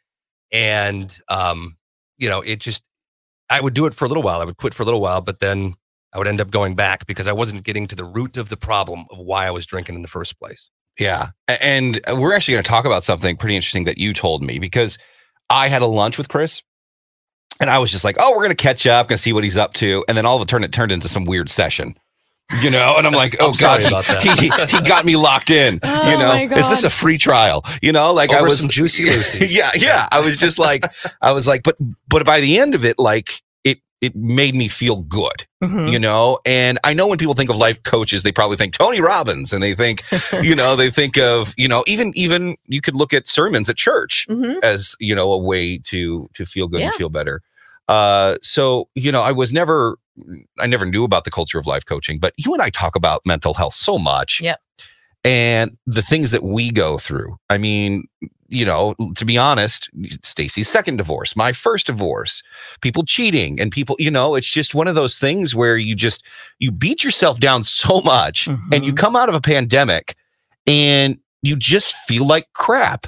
and 0.51 1.15
um, 1.29 1.77
you 2.17 2.27
know, 2.27 2.41
it 2.41 2.59
just 2.59 2.83
I 3.49 3.59
would 3.59 3.73
do 3.73 3.85
it 3.85 3.93
for 3.93 4.05
a 4.05 4.07
little 4.07 4.23
while. 4.23 4.41
I 4.41 4.45
would 4.45 4.57
quit 4.57 4.73
for 4.73 4.81
a 4.81 4.85
little 4.85 5.01
while, 5.01 5.21
but 5.21 5.39
then 5.39 5.75
I 6.13 6.17
would 6.17 6.27
end 6.27 6.41
up 6.41 6.51
going 6.51 6.75
back 6.75 7.05
because 7.05 7.27
I 7.27 7.33
wasn't 7.33 7.63
getting 7.63 7.85
to 7.87 7.95
the 7.95 8.05
root 8.05 8.37
of 8.37 8.49
the 8.49 8.57
problem 8.57 9.05
of 9.11 9.17
why 9.17 9.45
I 9.45 9.51
was 9.51 9.65
drinking 9.65 9.95
in 9.95 10.01
the 10.01 10.07
first 10.07 10.39
place. 10.39 10.69
Yeah. 10.99 11.29
And 11.47 12.01
we're 12.07 12.33
actually 12.33 12.53
going 12.53 12.63
to 12.63 12.69
talk 12.69 12.85
about 12.85 13.03
something 13.03 13.37
pretty 13.37 13.55
interesting 13.55 13.85
that 13.85 13.97
you 13.97 14.13
told 14.13 14.43
me 14.43 14.59
because 14.59 14.97
I 15.49 15.67
had 15.67 15.81
a 15.81 15.85
lunch 15.85 16.17
with 16.17 16.27
Chris 16.27 16.61
and 17.59 17.69
I 17.69 17.79
was 17.79 17.91
just 17.91 18.03
like, 18.03 18.17
oh, 18.19 18.31
we're 18.31 18.43
going 18.43 18.49
to 18.49 18.55
catch 18.55 18.85
up, 18.85 19.07
going 19.07 19.17
to 19.17 19.21
see 19.21 19.33
what 19.33 19.43
he's 19.43 19.57
up 19.57 19.73
to. 19.75 20.03
And 20.07 20.17
then 20.17 20.25
all 20.25 20.35
of 20.35 20.47
a 20.47 20.49
sudden 20.49 20.63
it 20.63 20.71
turned 20.71 20.91
into 20.91 21.07
some 21.07 21.25
weird 21.25 21.49
session, 21.49 21.95
you 22.61 22.69
know? 22.69 22.95
And 22.97 23.07
I'm 23.07 23.13
like, 23.13 23.35
oh, 23.39 23.47
I'm 23.49 23.53
sorry 23.53 23.83
God, 23.83 23.87
about 23.91 24.05
that. 24.07 24.21
he, 24.23 24.47
he, 24.49 24.77
he 24.77 24.81
got 24.83 25.05
me 25.05 25.15
locked 25.15 25.49
in, 25.49 25.79
Oh, 25.83 26.11
you 26.11 26.17
know? 26.17 26.27
my 26.47 26.57
Is 26.57 26.69
this 26.69 26.83
a 26.83 26.89
free 26.89 27.17
trial? 27.17 27.63
You 27.81 27.91
know, 27.91 28.11
like 28.13 28.31
I 28.31 28.41
was 28.41 28.59
some 28.59 28.69
juicy 28.69 29.05
Lucy's. 29.05 29.55
yeah, 29.55 29.71
yeah. 29.75 30.07
I 30.11 30.19
was 30.19 30.37
just 30.37 30.59
like, 30.59 30.85
I 31.21 31.31
was 31.31 31.47
like, 31.47 31.63
but, 31.63 31.75
but 32.07 32.25
by 32.25 32.39
the 32.39 32.59
end 32.59 32.75
of 32.75 32.83
it, 32.85 32.99
like, 32.99 33.41
it, 33.63 33.79
it 34.01 34.15
made 34.15 34.55
me 34.55 34.67
feel 34.67 35.01
good 35.03 35.45
Mhm. 35.63 35.91
you 35.91 35.99
know 35.99 36.39
and 36.43 36.79
i 36.83 36.91
know 36.91 37.05
when 37.05 37.19
people 37.19 37.35
think 37.35 37.51
of 37.51 37.55
life 37.57 37.83
coaches 37.83 38.23
they 38.23 38.31
probably 38.31 38.57
think 38.57 38.73
tony 38.73 38.99
robbins 38.99 39.53
and 39.53 39.61
they 39.61 39.75
think 39.75 40.01
you 40.41 40.55
know 40.55 40.75
they 40.75 40.89
think 40.89 41.19
of 41.19 41.53
you 41.55 41.67
know 41.67 41.83
even 41.85 42.11
even 42.17 42.55
you 42.65 42.81
could 42.81 42.95
look 42.95 43.13
at 43.13 43.27
sermons 43.27 43.69
at 43.69 43.77
church 43.77 44.25
Mhm. 44.27 44.57
as 44.63 44.95
you 44.99 45.13
know 45.13 45.31
a 45.31 45.37
way 45.37 45.77
to 45.77 46.27
to 46.33 46.47
feel 46.47 46.67
good 46.67 46.81
and 46.81 46.91
feel 46.95 47.09
better 47.09 47.43
uh 47.89 48.37
so 48.41 48.89
you 48.95 49.11
know 49.11 49.21
i 49.21 49.31
was 49.31 49.53
never 49.53 49.97
i 50.59 50.67
never 50.67 50.85
knew 50.85 51.03
about 51.03 51.23
the 51.23 51.31
culture 51.31 51.57
of 51.59 51.65
life 51.67 51.85
coaching 51.85 52.19
but 52.19 52.33
you 52.37 52.53
and 52.53 52.61
i 52.61 52.69
talk 52.69 52.95
about 52.95 53.21
mental 53.25 53.53
health 53.53 53.73
so 53.73 53.97
much 53.97 54.41
Yeah. 54.41 54.55
and 55.23 55.77
the 55.85 56.01
things 56.01 56.31
that 56.31 56.43
we 56.43 56.71
go 56.71 56.97
through 56.97 57.37
i 57.49 57.57
mean 57.57 58.05
you 58.47 58.65
know 58.65 58.95
to 59.15 59.23
be 59.25 59.37
honest 59.37 59.89
stacy's 60.23 60.67
second 60.67 60.97
divorce 60.97 61.35
my 61.35 61.53
first 61.53 61.85
divorce 61.87 62.43
people 62.81 63.03
cheating 63.05 63.59
and 63.59 63.71
people 63.71 63.95
you 63.99 64.11
know 64.11 64.35
it's 64.35 64.49
just 64.49 64.75
one 64.75 64.87
of 64.87 64.95
those 64.95 65.17
things 65.17 65.55
where 65.55 65.77
you 65.77 65.95
just 65.95 66.23
you 66.59 66.71
beat 66.71 67.03
yourself 67.03 67.39
down 67.39 67.63
so 67.81 68.01
much 68.01 68.47
and 68.71 68.83
you 68.83 68.91
Mhm. 68.93 68.97
come 68.97 69.15
out 69.15 69.29
of 69.29 69.35
a 69.35 69.41
pandemic 69.41 70.15
and 70.67 71.17
you 71.41 71.55
just 71.55 71.95
feel 72.07 72.27
like 72.27 72.47
crap 72.53 73.07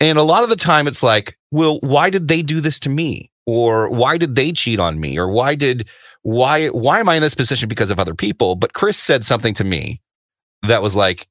and 0.00 0.18
a 0.18 0.22
lot 0.22 0.42
of 0.42 0.48
the 0.50 0.56
time 0.56 0.88
it's 0.88 1.02
like 1.02 1.38
well 1.52 1.78
why 1.80 2.10
did 2.10 2.26
they 2.28 2.42
do 2.42 2.60
this 2.60 2.80
to 2.80 2.88
me 2.90 3.30
or 3.46 3.88
why 3.88 4.16
did 4.16 4.34
they 4.34 4.52
cheat 4.52 4.78
on 4.78 5.00
me 5.00 5.18
or 5.18 5.28
why 5.28 5.54
did 5.54 5.88
why 6.22 6.68
why 6.68 7.00
am 7.00 7.08
i 7.08 7.16
in 7.16 7.22
this 7.22 7.34
position 7.34 7.68
because 7.68 7.90
of 7.90 7.98
other 7.98 8.14
people 8.14 8.54
but 8.54 8.72
chris 8.72 8.96
said 8.96 9.24
something 9.24 9.54
to 9.54 9.64
me 9.64 10.00
that 10.62 10.82
was 10.82 10.94
like 10.94 11.28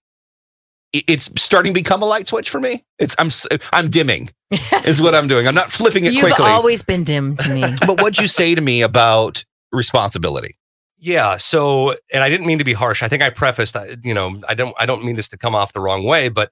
it's 0.94 1.30
starting 1.42 1.74
to 1.74 1.80
become 1.80 2.04
a 2.04 2.06
light 2.06 2.28
switch 2.28 2.50
for 2.50 2.60
me 2.60 2.84
it's 3.00 3.16
i'm 3.18 3.30
i'm 3.72 3.90
dimming 3.90 4.30
is 4.86 5.02
what 5.02 5.16
i'm 5.16 5.28
doing 5.28 5.48
i'm 5.48 5.56
not 5.56 5.72
flipping 5.72 6.06
it 6.06 6.14
You've 6.14 6.24
quickly 6.24 6.46
always 6.46 6.84
been 6.84 7.04
dim 7.04 7.36
to 7.38 7.50
me. 7.50 7.62
but 7.88 8.00
what'd 8.00 8.20
you 8.20 8.28
say 8.28 8.54
to 8.54 8.62
me 8.62 8.82
about 8.82 9.44
responsibility 9.72 10.56
Yeah. 11.00 11.36
So, 11.36 11.98
and 12.14 12.24
I 12.24 12.30
didn't 12.30 12.48
mean 12.48 12.60
to 12.60 12.64
be 12.64 12.72
harsh. 12.72 13.04
I 13.04 13.10
think 13.10 13.22
I 13.22 13.30
prefaced, 13.30 13.76
uh, 13.76 13.98
you 14.04 14.14
know, 14.14 14.40
I 14.48 14.54
don't, 14.54 14.74
I 14.80 14.86
don't 14.86 15.04
mean 15.04 15.18
this 15.18 15.28
to 15.30 15.38
come 15.38 15.54
off 15.54 15.74
the 15.74 15.82
wrong 15.82 16.06
way, 16.06 16.30
but 16.30 16.52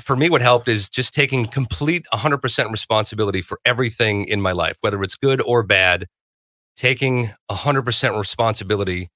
for 0.00 0.16
me, 0.16 0.28
what 0.28 0.42
helped 0.42 0.68
is 0.68 0.88
just 0.88 1.14
taking 1.14 1.46
complete 1.46 2.06
100% 2.12 2.70
responsibility 2.70 3.42
for 3.42 3.60
everything 3.64 4.26
in 4.28 4.40
my 4.40 4.52
life, 4.52 4.78
whether 4.80 5.02
it's 5.02 5.16
good 5.16 5.42
or 5.42 5.62
bad. 5.62 6.06
Taking 6.74 7.30
100% 7.50 8.18
responsibility 8.18 9.10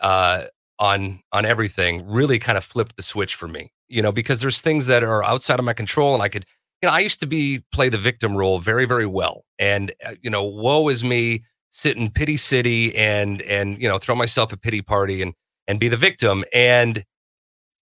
uh, 0.00 0.44
on 0.78 1.20
on 1.32 1.44
everything 1.44 2.06
really 2.08 2.38
kind 2.38 2.56
of 2.56 2.64
flipped 2.64 2.96
the 2.96 3.02
switch 3.02 3.34
for 3.34 3.48
me. 3.48 3.72
You 3.88 4.00
know, 4.00 4.12
because 4.12 4.40
there's 4.40 4.62
things 4.62 4.86
that 4.86 5.02
are 5.02 5.24
outside 5.24 5.58
of 5.58 5.64
my 5.64 5.72
control, 5.72 6.14
and 6.14 6.22
I 6.22 6.28
could, 6.28 6.46
you 6.80 6.88
know, 6.88 6.94
I 6.94 7.00
used 7.00 7.18
to 7.20 7.26
be 7.26 7.62
play 7.72 7.88
the 7.88 7.98
victim 7.98 8.36
role 8.36 8.60
very, 8.60 8.84
very 8.84 9.06
well, 9.06 9.44
and 9.58 9.92
uh, 10.06 10.14
you 10.22 10.30
know, 10.30 10.44
woe 10.44 10.88
is 10.88 11.02
me 11.02 11.42
sit 11.70 11.96
in 11.96 12.10
pity 12.10 12.36
city 12.36 12.94
and 12.96 13.42
and 13.42 13.80
you 13.80 13.88
know 13.88 13.98
throw 13.98 14.14
myself 14.14 14.52
a 14.52 14.56
pity 14.56 14.82
party 14.82 15.22
and 15.22 15.34
and 15.68 15.78
be 15.78 15.88
the 15.88 15.96
victim 15.96 16.44
and 16.52 17.04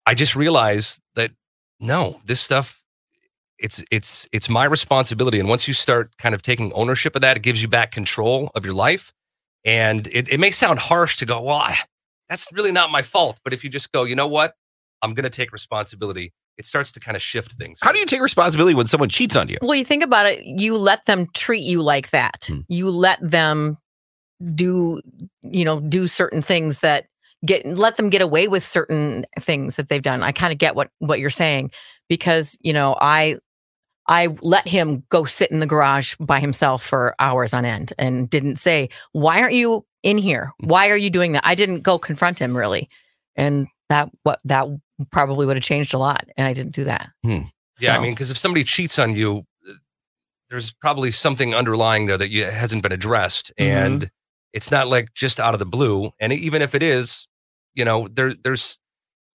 i 0.07 0.15
just 0.15 0.37
realized 0.37 1.01
that 1.17 1.31
no 1.81 2.21
this 2.25 2.41
stuff 2.41 2.83
it's 3.59 3.83
it's 3.91 4.29
it's 4.33 4.49
my 4.49 4.65
responsibility. 4.65 5.41
And 5.41 5.49
once 5.49 5.67
you 5.67 5.75
start 5.75 6.17
kind 6.19 6.35
of 6.35 6.43
taking 6.43 6.73
ownership 6.73 7.17
of 7.17 7.23
that 7.23 7.37
it 7.37 7.43
gives 7.43 7.61
you 7.61 7.69
back 7.69 7.93
control 7.93 8.51
of 8.55 8.65
your 8.65 8.75
life. 8.75 9.13
And 9.65 10.07
it, 10.09 10.29
it 10.29 10.39
may 10.39 10.53
sound 10.53 10.79
harsh 10.79 11.17
to 11.17 11.27
go 11.27 11.43
well 11.43 11.57
I, 11.57 11.77
that's 12.29 12.47
really 12.53 12.73
not 12.73 12.91
my 12.91 13.03
fault. 13.03 13.41
But 13.45 13.53
if 13.53 13.65
you 13.65 13.71
just 13.71 13.93
go 13.93 14.05
you 14.05 14.15
know 14.15 14.29
what? 14.29 14.55
I'm 15.03 15.15
going 15.15 15.25
to 15.25 15.31
take 15.31 15.53
responsibility 15.53 16.33
it 16.57 16.67
starts 16.67 16.91
to 16.93 17.01
kind 17.01 17.17
of 17.17 17.23
shift 17.23 17.53
things 17.53 17.79
how 17.83 17.93
do 17.93 17.99
you 17.99 18.07
take 18.07 18.21
responsibility 18.21 18.75
when 18.75 18.87
someone 18.87 19.09
cheats 19.09 19.37
on 19.37 19.49
you? 19.49 19.59
Well, 19.63 19.75
you 19.75 19.85
think 19.85 20.03
about 20.05 20.27
it, 20.27 20.45
you 20.45 20.77
let 20.77 21.05
them 21.07 21.27
treat 21.35 21.63
you 21.63 21.83
like 21.83 22.11
that. 22.11 22.47
Hmm. 22.49 22.61
You 22.69 22.91
let 22.91 23.19
them 23.21 23.79
do, 24.55 25.01
you 25.43 25.65
know, 25.65 25.81
do 25.81 26.07
certain 26.07 26.43
things 26.43 26.81
that 26.81 27.07
get 27.47 27.65
let 27.67 27.97
them 27.97 28.11
get 28.11 28.23
away 28.23 28.49
with 28.49 28.63
certain 28.65 29.25
things 29.39 29.77
that 29.77 29.89
they've 29.89 30.03
done. 30.03 30.23
I 30.23 30.33
kind 30.33 30.53
of 30.53 30.59
get 30.59 30.75
what 30.75 30.91
what 30.99 31.21
you're 31.21 31.31
saying 31.31 31.71
because, 32.09 32.59
you 32.61 32.73
know, 32.73 32.97
I 33.01 33.37
I 34.09 34.29
let 34.41 34.67
him 34.67 35.05
go 35.11 35.25
sit 35.25 35.51
in 35.51 35.61
the 35.61 35.67
garage 35.67 36.17
by 36.19 36.41
himself 36.41 36.83
for 36.83 37.15
hours 37.19 37.53
on 37.53 37.65
end 37.65 37.93
and 37.99 38.29
didn't 38.31 38.57
say, 38.57 38.89
"Why 39.13 39.41
aren't 39.41 39.55
you 39.55 39.85
in 40.03 40.17
here? 40.19 40.53
Why 40.61 40.89
are 40.91 40.97
you 40.97 41.11
doing 41.11 41.33
that?" 41.33 41.43
I 41.47 41.55
didn't 41.55 41.83
go 41.83 41.99
confront 41.99 42.39
him 42.39 42.57
really. 42.57 42.89
And 43.37 43.69
that 43.89 44.11
what 44.23 44.41
that 44.45 44.67
probably 45.13 45.47
would 45.47 45.57
have 45.57 45.63
changed 45.65 45.95
a 45.95 45.99
lot 45.99 46.27
and 46.37 46.47
I 46.49 46.53
didn't 46.55 46.73
do 46.75 46.85
that. 46.85 47.11
Hmm. 47.25 47.43
Yeah, 47.81 47.97
I 47.97 48.01
mean, 48.01 48.13
because 48.15 48.31
if 48.33 48.39
somebody 48.39 48.65
cheats 48.65 48.99
on 48.99 49.15
you, 49.15 49.45
uh, 49.69 49.73
there's 50.51 50.73
probably 50.73 51.13
something 51.13 51.55
underlying 51.55 52.07
there 52.07 52.19
that 52.19 52.31
you, 52.31 52.45
hasn't 52.45 52.83
been 52.83 52.91
addressed, 52.91 53.53
Mhm. 53.61 53.65
and 53.65 54.11
it's 54.53 54.71
not 54.71 54.89
like 54.89 55.15
just 55.15 55.39
out 55.41 55.55
of 55.55 55.61
the 55.61 55.67
blue. 55.67 56.11
And 56.21 56.33
even 56.33 56.63
if 56.63 56.75
it 56.75 56.83
is, 56.83 57.27
you 57.75 57.85
know, 57.85 58.09
there 58.11 58.35
there's 58.45 58.81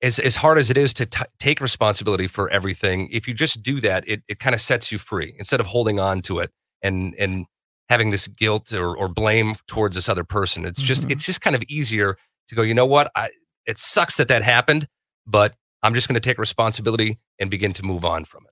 as 0.02 0.20
as 0.20 0.36
hard 0.38 0.58
as 0.58 0.70
it 0.70 0.78
is 0.78 0.94
to 0.96 1.06
t- 1.06 1.24
take 1.40 1.62
responsibility 1.62 2.28
for 2.28 2.50
everything, 2.50 3.10
if 3.12 3.28
you 3.28 3.34
just 3.34 3.62
do 3.64 3.80
that, 3.82 4.08
it 4.08 4.24
it 4.28 4.40
kind 4.40 4.54
of 4.54 4.62
sets 4.62 4.92
you 4.92 4.98
free 4.98 5.36
instead 5.38 5.60
of 5.60 5.68
holding 5.68 6.00
on 6.00 6.22
to 6.24 6.40
it 6.40 6.52
and 6.82 7.14
and 7.18 7.46
having 7.90 8.12
this 8.12 8.28
guilt 8.28 8.74
or, 8.74 8.96
or 8.98 9.08
blame 9.08 9.56
towards 9.68 9.96
this 9.96 10.10
other 10.10 10.24
person. 10.24 10.66
It's 10.66 10.82
just 10.82 11.04
Mhm. 11.08 11.12
it's 11.12 11.26
just 11.26 11.42
kind 11.42 11.56
of 11.56 11.64
easier 11.68 12.18
to 12.50 12.56
go. 12.56 12.62
You 12.62 12.74
know 12.74 12.86
what? 12.86 13.12
I 13.16 13.30
it 13.66 13.78
sucks 13.78 14.18
that 14.18 14.28
that 14.28 14.44
happened, 14.44 14.88
but 15.28 15.56
I'm 15.84 15.94
just 15.94 16.08
going 16.08 16.16
to 16.16 16.20
take 16.30 16.38
responsibility 16.38 17.20
and 17.40 17.50
begin 17.50 17.72
to 17.74 17.84
move 17.84 18.04
on 18.06 18.26
from 18.26 18.44
it. 18.46 18.52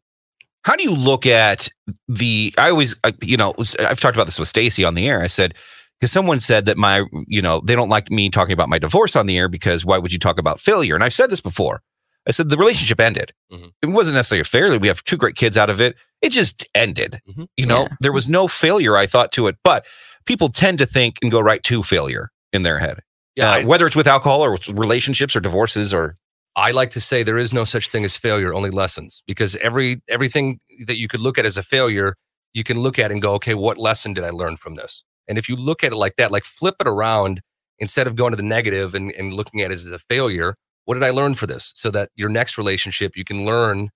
How 0.64 0.76
do 0.76 0.84
you 0.84 0.92
look 0.92 1.26
at 1.26 1.70
the? 2.08 2.54
I 2.58 2.70
always, 2.70 2.96
you 3.22 3.36
know, 3.36 3.54
I've 3.80 4.00
talked 4.00 4.16
about 4.16 4.26
this 4.28 4.38
with 4.38 4.48
Stacy 4.48 4.84
on 4.84 4.94
the 4.94 5.08
air. 5.08 5.22
I 5.24 5.28
said 5.28 5.56
because 6.02 6.12
someone 6.12 6.40
said 6.40 6.66
that 6.66 6.78
my, 6.78 7.06
you 7.28 7.42
know, 7.44 7.62
they 7.64 7.76
don't 7.76 7.88
like 7.90 8.10
me 8.10 8.30
talking 8.32 8.54
about 8.54 8.70
my 8.70 8.80
divorce 8.80 9.16
on 9.16 9.28
the 9.28 9.38
air 9.38 9.48
because 9.48 9.86
why 9.86 10.00
would 10.00 10.12
you 10.12 10.18
talk 10.20 10.40
about 10.40 10.60
failure? 10.60 10.96
And 10.96 11.04
I've 11.04 11.14
said 11.14 11.30
this 11.30 11.42
before. 11.42 11.84
I 12.28 12.32
said 12.32 12.50
the 12.50 12.58
relationship 12.58 13.00
ended. 13.00 13.34
Mhm. 13.54 13.72
It 13.84 13.86
wasn't 13.88 14.16
necessarily 14.16 14.42
a 14.42 14.46
failure. 14.46 14.80
We 14.80 14.88
have 14.88 15.04
two 15.04 15.16
great 15.18 15.36
kids 15.36 15.58
out 15.58 15.70
of 15.70 15.80
it. 15.80 15.96
It 16.22 16.30
just 16.32 16.68
ended. 16.76 17.20
Mhm. 17.30 17.48
You 17.56 17.68
know, 17.68 17.84
Yeah. 17.84 17.96
there 18.00 18.12
was 18.12 18.28
no 18.28 18.48
failure. 18.48 18.98
I 18.98 19.06
thought 19.06 19.32
to 19.34 19.46
it, 19.48 19.58
but 19.64 19.86
people 20.26 20.50
tend 20.50 20.80
to 20.80 20.86
think 20.88 21.18
and 21.22 21.32
go 21.32 21.40
right 21.40 21.62
to 21.64 21.84
failure 21.84 22.32
in 22.52 22.64
their 22.64 22.80
head. 22.80 23.02
Yeah, 23.36 23.50
Uh, 23.52 23.54
I- 23.58 23.64
whether 23.64 23.86
it's 23.88 23.96
with 23.96 24.08
alcohol 24.08 24.44
or 24.44 24.52
with 24.54 24.68
relationships 24.70 25.36
or 25.36 25.40
divorces 25.40 25.94
or 25.94 26.18
I 26.56 26.72
like 26.72 26.90
to 26.92 27.00
say 27.00 27.24
there 27.24 27.38
is 27.38 27.54
no 27.54 27.64
such 27.64 27.88
thing 27.90 28.04
as 28.04 28.18
failure, 28.18 28.54
only 28.54 28.72
lessons. 28.72 29.24
Because 29.26 29.56
every 29.58 30.02
everything 30.10 30.60
that 30.86 30.98
you 30.98 31.08
could 31.08 31.22
look 31.22 31.38
at 31.38 31.46
as 31.46 31.58
a 31.58 31.64
failure, 31.64 32.16
you 32.54 32.64
can 32.66 32.80
look 32.80 33.00
at 33.00 33.10
and 33.12 33.22
go, 33.22 33.34
okay, 33.36 33.54
what 33.54 33.78
lesson 33.78 34.14
did 34.14 34.26
I 34.26 34.32
learn 34.32 34.58
from 34.58 34.76
this? 34.76 35.04
And 35.28 35.38
if 35.38 35.48
you 35.48 35.56
look 35.56 35.84
at 35.84 35.92
it 35.92 35.96
like 35.96 36.16
that, 36.18 36.32
like 36.32 36.44
flip 36.46 36.76
it 36.80 36.88
around 36.88 37.42
instead 37.80 38.08
of 38.08 38.16
going 38.16 38.32
to 38.32 38.38
the 38.38 38.44
negative 38.44 38.94
and, 38.96 39.12
and 39.12 39.34
looking 39.34 39.62
at 39.62 39.72
it 39.72 39.76
as 39.76 39.92
a 39.92 40.00
failure, 40.00 40.56
what 40.86 40.96
did 40.96 41.04
I 41.04 41.12
learn 41.12 41.36
for 41.36 41.48
this? 41.48 41.74
So 41.76 41.90
that 41.92 42.10
your 42.16 42.30
next 42.30 42.58
relationship, 42.58 43.16
you 43.16 43.24
can 43.24 43.46
learn 43.46 43.90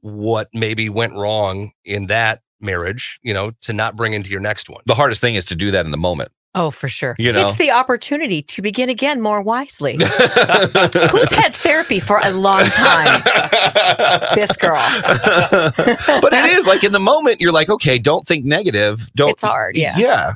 what 0.00 0.48
maybe 0.54 0.88
went 0.88 1.14
wrong 1.14 1.72
in 1.84 2.06
that 2.06 2.40
marriage, 2.60 3.18
you 3.22 3.34
know, 3.34 3.52
to 3.62 3.72
not 3.72 3.96
bring 3.96 4.12
into 4.12 4.30
your 4.30 4.40
next 4.40 4.68
one. 4.70 4.82
the 4.86 4.94
hardest 4.94 5.20
thing 5.20 5.34
is 5.34 5.44
to 5.46 5.54
do 5.54 5.70
that 5.70 5.84
in 5.84 5.90
the 5.90 5.96
moment. 5.98 6.30
Oh, 6.54 6.70
for 6.70 6.88
sure. 6.88 7.14
You 7.18 7.32
know. 7.32 7.46
It's 7.46 7.56
the 7.56 7.70
opportunity 7.70 8.42
to 8.42 8.62
begin 8.62 8.88
again 8.88 9.20
more 9.20 9.42
wisely. 9.42 9.92
Who's 10.00 11.30
had 11.30 11.54
therapy 11.54 12.00
for 12.00 12.20
a 12.22 12.30
long 12.30 12.64
time? 12.64 13.22
This 14.34 14.56
girl. 14.56 14.80
but 15.02 16.32
it 16.32 16.44
is 16.46 16.66
like 16.66 16.84
in 16.84 16.92
the 16.92 17.00
moment 17.00 17.40
you're 17.40 17.52
like, 17.52 17.68
okay, 17.68 17.98
don't 17.98 18.26
think 18.26 18.44
negative. 18.44 19.10
Don't. 19.14 19.30
It's 19.30 19.42
hard, 19.42 19.76
yeah. 19.76 19.98
Yeah. 19.98 20.34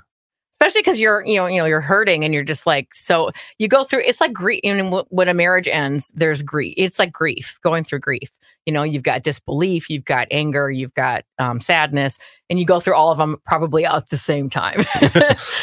Especially 0.63 0.83
because 0.83 1.01
you're 1.01 1.25
you 1.27 1.37
know 1.37 1.47
you 1.47 1.59
know 1.59 1.65
you're 1.65 1.81
hurting 1.81 2.25
and 2.25 2.33
you're 2.33 2.45
just 2.45 2.67
like 2.67 2.95
so 2.95 3.31
you 3.59 3.67
go 3.67 3.83
through 3.83 4.01
it's 4.05 4.21
like 4.21 4.33
grief 4.33 4.61
know, 4.65 5.05
when 5.11 5.29
a 5.29 5.35
marriage 5.35 5.67
ends 5.67 6.13
there's 6.15 6.43
grief 6.43 6.75
it's 6.77 6.99
like 7.01 7.11
grief 7.13 7.59
going 7.65 7.83
through 7.83 7.99
grief 7.99 8.31
you 8.65 8.73
know 8.73 8.85
you've 8.85 9.03
got 9.03 9.25
disbelief 9.25 9.91
you've 9.91 10.05
got 10.05 10.29
anger 10.31 10.71
you've 10.71 10.95
got 10.95 11.25
um, 11.41 11.59
sadness 11.59 12.19
and 12.49 12.61
you 12.61 12.65
go 12.65 12.79
through 12.79 12.95
all 12.95 13.11
of 13.11 13.19
them 13.19 13.39
probably 13.45 13.85
at 13.85 14.09
the 14.11 14.17
same 14.17 14.49
time 14.49 14.85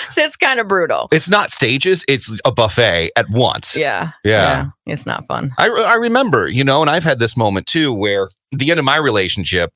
so 0.09 0.21
it's 0.21 0.35
kind 0.35 0.59
of 0.59 0.67
brutal 0.67 1.07
It's 1.13 1.29
not 1.29 1.49
stages. 1.51 2.03
It's 2.09 2.37
a 2.43 2.51
buffet 2.51 3.11
at 3.15 3.29
once. 3.29 3.77
yeah, 3.77 4.11
Yeah. 4.25 4.67
it's 4.85 5.05
not 5.05 5.25
fun 5.25 5.51
I, 5.57 5.69
I 5.69 5.95
remember, 5.95 6.49
you 6.49 6.65
know, 6.65 6.81
and 6.81 6.89
I've 6.89 7.05
had 7.05 7.19
this 7.19 7.37
moment 7.37 7.67
too 7.67 7.93
where 7.93 8.29
the 8.51 8.69
end 8.71 8.79
of 8.79 8.85
my 8.85 8.97
relationship, 8.97 9.71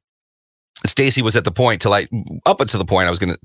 Stacy 0.85 1.21
was 1.21 1.35
at 1.35 1.45
the 1.45 1.51
point 1.51 1.81
till 1.81 1.93
I 1.93 2.07
up 2.45 2.59
until 2.59 2.77
the 2.77 2.85
point 2.85 3.07
I 3.07 3.09
was 3.09 3.19
gonna, 3.19 3.37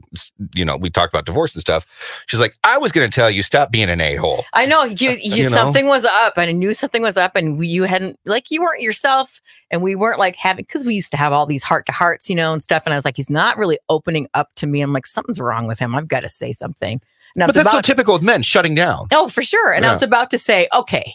you 0.54 0.64
know, 0.64 0.76
we 0.76 0.90
talked 0.90 1.12
about 1.12 1.25
divorce 1.25 1.54
and 1.54 1.61
stuff. 1.61 1.87
She's 2.26 2.40
like, 2.40 2.57
I 2.64 2.78
was 2.78 2.92
gonna 2.92 3.09
tell 3.09 3.30
you, 3.30 3.42
stop 3.42 3.71
being 3.71 3.88
an 3.88 4.00
a 4.00 4.16
hole. 4.16 4.45
I 4.52 4.66
know 4.66 4.85
you, 4.85 5.11
uh, 5.11 5.14
you, 5.14 5.35
You 5.37 5.42
know? 5.45 5.57
something 5.57 5.87
was 5.87 6.04
up 6.04 6.37
and 6.37 6.49
I 6.49 6.52
knew 6.52 6.75
something 6.75 7.02
was 7.02 7.16
up 7.16 7.37
and 7.37 7.64
you 7.64 7.85
hadn't 7.85 8.18
like 8.25 8.50
you 8.50 8.61
weren't 8.62 8.83
yourself 8.83 9.40
and 9.71 9.83
we 9.83 9.95
weren't 9.95 10.18
like 10.18 10.37
having 10.37 10.64
because 10.64 10.85
we 10.85 10.95
used 10.95 11.11
to 11.12 11.16
have 11.16 11.33
all 11.33 11.47
these 11.47 11.62
heart 11.62 11.87
to 11.87 11.92
hearts, 11.92 12.28
you 12.28 12.37
know, 12.37 12.52
and 12.52 12.62
stuff. 12.62 12.83
And 12.87 12.92
I 12.92 12.97
was 12.97 13.04
like, 13.04 13.16
he's 13.16 13.30
not 13.30 13.57
really 13.57 13.78
opening 13.88 14.26
up 14.35 14.50
to 14.57 14.66
me. 14.66 14.80
I'm 14.80 14.92
like, 14.92 15.07
something's 15.07 15.40
wrong 15.40 15.66
with 15.66 15.78
him. 15.78 15.95
I've 15.95 16.09
got 16.09 16.21
to 16.21 16.28
say 16.28 16.52
something. 16.52 17.00
And 17.37 17.47
But 17.47 17.54
that's 17.54 17.71
so 17.71 17.80
typical 17.80 18.14
with 18.14 18.23
men 18.23 18.42
shutting 18.42 18.75
down. 18.75 19.07
oh, 19.12 19.28
for 19.28 19.42
sure. 19.42 19.73
And 19.73 19.85
I 19.87 19.90
was 19.90 20.02
about 20.02 20.30
to 20.30 20.38
say, 20.38 20.66
okay, 20.75 21.14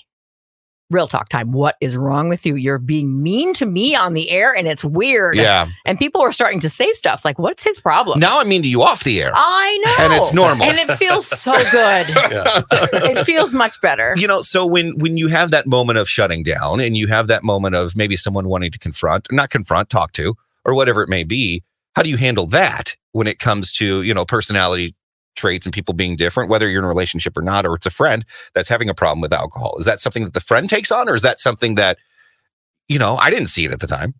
real 0.93 1.07
talk 1.07 1.29
time. 1.29 1.51
What 1.51 1.75
is 1.81 1.97
wrong 1.97 2.29
with 2.29 2.45
you? 2.45 2.55
You're 2.55 2.77
being 2.79 3.21
mean 3.21 3.53
to 3.55 3.65
me 3.65 3.95
on 3.95 4.13
the 4.13 4.29
air 4.29 4.55
and 4.55 4.67
it's 4.67 4.83
weird. 4.83 5.35
Yeah. 5.35 5.67
And 5.85 5.97
people 5.99 6.21
are 6.21 6.31
starting 6.31 6.59
to 6.61 6.69
say 6.69 6.91
stuff 6.93 7.25
like, 7.25 7.39
what's 7.39 7.63
his 7.63 7.79
problem? 7.79 8.19
Now 8.19 8.39
I'm 8.39 8.47
mean 8.47 8.61
to 8.61 8.67
you 8.67 8.81
off 8.83 9.03
the 9.03 9.21
air. 9.21 9.31
I 9.33 9.81
know. 9.83 10.05
And 10.05 10.13
it's 10.13 10.33
normal. 10.33 10.65
And 10.65 10.77
it 10.77 10.95
feels 10.97 11.27
so 11.27 11.51
good. 11.71 12.07
Yeah. 12.33 12.61
it 12.71 13.25
feels 13.25 13.53
much 13.53 13.79
better. 13.81 14.13
you 14.17 14.27
know 14.27 14.41
so 14.41 14.65
when 14.65 14.97
when 14.99 15.17
you 15.17 15.27
have 15.27 15.51
that 15.51 15.65
moment 15.67 15.97
of 15.99 16.07
shutting 16.07 16.43
down 16.43 16.79
and 16.79 16.95
you 16.95 17.07
have 17.07 17.27
that 17.27 17.43
moment 17.43 17.75
of 17.75 17.95
maybe 17.95 18.15
someone 18.15 18.47
wanting 18.47 18.71
to 18.71 18.79
confront 18.79 19.27
not 19.31 19.49
confront 19.49 19.89
talk 19.89 20.11
to 20.13 20.35
or 20.65 20.73
whatever 20.73 21.01
it 21.03 21.09
may 21.09 21.23
be 21.23 21.63
how 21.95 22.01
do 22.01 22.09
you 22.09 22.17
handle 22.17 22.45
that 22.47 22.95
when 23.11 23.27
it 23.27 23.39
comes 23.39 23.71
to 23.73 24.01
you 24.03 24.13
know 24.13 24.25
personality 24.25 24.95
traits 25.35 25.65
and 25.65 25.73
people 25.73 25.93
being 25.93 26.15
different 26.15 26.49
whether 26.49 26.69
you're 26.69 26.79
in 26.79 26.85
a 26.85 26.87
relationship 26.87 27.35
or 27.37 27.41
not 27.41 27.65
or 27.65 27.75
it's 27.75 27.85
a 27.85 27.91
friend 27.91 28.25
that's 28.53 28.69
having 28.69 28.89
a 28.89 28.93
problem 28.93 29.21
with 29.21 29.33
alcohol 29.33 29.75
is 29.79 29.85
that 29.85 29.99
something 29.99 30.23
that 30.23 30.33
the 30.33 30.41
friend 30.41 30.69
takes 30.69 30.91
on 30.91 31.09
or 31.09 31.15
is 31.15 31.21
that 31.21 31.39
something 31.39 31.75
that 31.75 31.97
you 32.87 32.99
know 32.99 33.15
i 33.17 33.29
didn't 33.29 33.47
see 33.47 33.65
it 33.65 33.71
at 33.71 33.79
the 33.79 33.87
time 33.87 34.13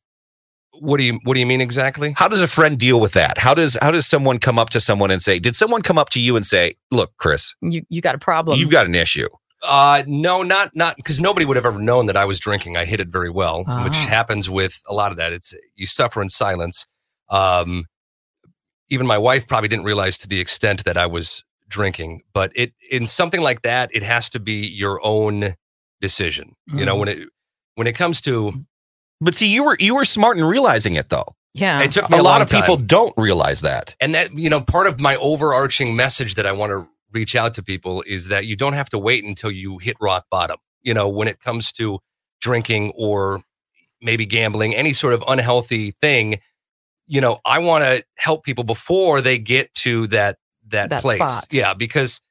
What 0.80 0.98
do 0.98 1.04
you 1.04 1.20
what 1.24 1.36
do 1.36 1.40
you 1.40 1.46
mean 1.46 1.62
exactly? 1.62 2.14
how 2.18 2.28
does 2.28 2.42
a 2.42 2.48
friend 2.48 2.80
deal 2.80 3.00
with 3.00 3.14
that 3.14 3.38
how 3.38 3.54
does 3.54 3.78
how 3.82 3.92
does 3.92 4.08
someone 4.08 4.40
come 4.40 4.58
up 4.58 4.70
to 4.72 4.80
someone 4.80 5.12
and 5.12 5.22
say 5.22 5.40
did 5.40 5.56
someone 5.56 5.82
come 5.82 5.98
up 5.98 6.10
to 6.10 6.20
you 6.20 6.36
and 6.36 6.46
say 6.46 6.76
look 6.92 7.12
chris 7.18 7.54
You 7.62 7.84
you 7.90 8.02
got 8.02 8.16
a 8.16 8.20
problem. 8.20 8.60
you've 8.60 8.72
got 8.72 8.86
an 8.86 8.96
issue 8.96 9.28
Uh, 9.64 10.04
no, 10.08 10.44
not 10.44 10.76
not 10.76 10.96
because 10.98 11.22
nobody 11.22 11.46
would 11.46 11.56
have 11.56 11.66
ever 11.66 11.80
known 11.80 12.06
that 12.08 12.18
I 12.18 12.26
was 12.26 12.38
drinking. 12.38 12.76
I 12.76 12.84
hid 12.84 13.00
it 13.00 13.08
very 13.08 13.30
well, 13.30 13.60
which 13.86 13.96
Ah. 13.96 14.08
happens 14.18 14.50
with 14.50 14.74
a 14.90 14.94
lot 14.94 15.12
of 15.14 15.18
that. 15.18 15.32
It's 15.32 15.54
you 15.76 15.88
suffer 15.88 16.22
in 16.22 16.28
silence. 16.28 16.86
Um, 17.30 17.86
even 18.90 19.08
my 19.08 19.18
wife 19.18 19.48
probably 19.48 19.70
didn't 19.70 19.86
realize 19.86 20.18
to 20.20 20.28
the 20.28 20.40
extent 20.40 20.84
that 20.86 20.98
I 20.98 21.06
was 21.06 21.44
drinking. 21.68 22.22
But 22.34 22.52
it 22.56 22.74
in 22.90 23.06
something 23.06 23.42
like 23.42 23.62
that, 23.64 23.90
it 23.94 24.04
has 24.04 24.30
to 24.32 24.40
be 24.40 24.68
your 24.68 25.00
own 25.04 25.56
decision. 26.02 26.56
You 26.68 26.86
know, 26.86 26.96
when 26.96 27.08
mm-hmm. 27.08 27.24
it 27.24 27.30
when 27.76 27.88
it 27.88 27.94
comes 27.94 28.22
to 28.22 28.66
but 29.22 29.36
see 29.36 29.48
you 29.48 29.64
were 29.64 29.78
you 29.80 29.96
were 29.96 30.06
smart 30.06 30.38
in 30.38 30.44
realizing 30.44 30.96
it 30.96 31.10
though 31.10 31.36
yeah. 31.54 31.82
it 31.82 31.92
took 31.92 32.10
me 32.10 32.18
a, 32.18 32.22
a, 32.22 32.24
lot 32.24 32.34
long 32.34 32.42
of 32.42 32.50
people 32.50 32.78
time. 32.78 32.88
don't 32.88 33.14
realize 33.18 33.62
that. 33.62 33.96
and 34.00 34.14
that 34.16 34.34
you 34.34 34.50
know 34.50 34.62
part 34.62 34.88
of 34.88 35.00
my 35.00 35.16
overarching 35.18 35.96
message 35.96 36.36
that 36.36 36.46
i 36.46 36.52
want 36.52 36.72
to 36.72 36.88
reach 37.12 37.36
out 37.36 37.54
to 37.54 37.64
people 37.64 38.04
is 38.08 38.28
that 38.28 38.46
you 38.46 38.56
don't 38.56 38.74
have 38.74 38.90
to 38.90 38.98
wait 38.98 39.24
until 39.24 39.52
you 39.52 39.78
hit 39.78 39.96
rock 40.02 40.26
bottom 40.30 40.58
you 40.82 40.94
know 40.94 41.08
when 41.08 41.28
it 41.28 41.40
comes 41.40 41.72
to 41.72 42.00
drinking 42.42 42.92
or 42.96 43.42
maybe 44.02 44.26
gambling 44.26 44.76
any 44.76 44.94
sort 44.94 45.14
of 45.14 45.24
unhealthy 45.28 45.92
thing 46.02 46.40
you 47.08 47.20
know 47.22 47.40
i 47.46 47.60
want 47.60 47.84
to 47.84 48.04
help 48.18 48.44
people 48.44 48.64
before 48.64 49.22
they 49.22 49.38
get 49.38 49.74
to 49.76 50.08
that 50.08 50.38
that, 50.68 50.90
That 50.90 51.02
place. 51.02 51.18
spot. 51.18 51.48
yeah 51.52 51.74
because 51.74 52.22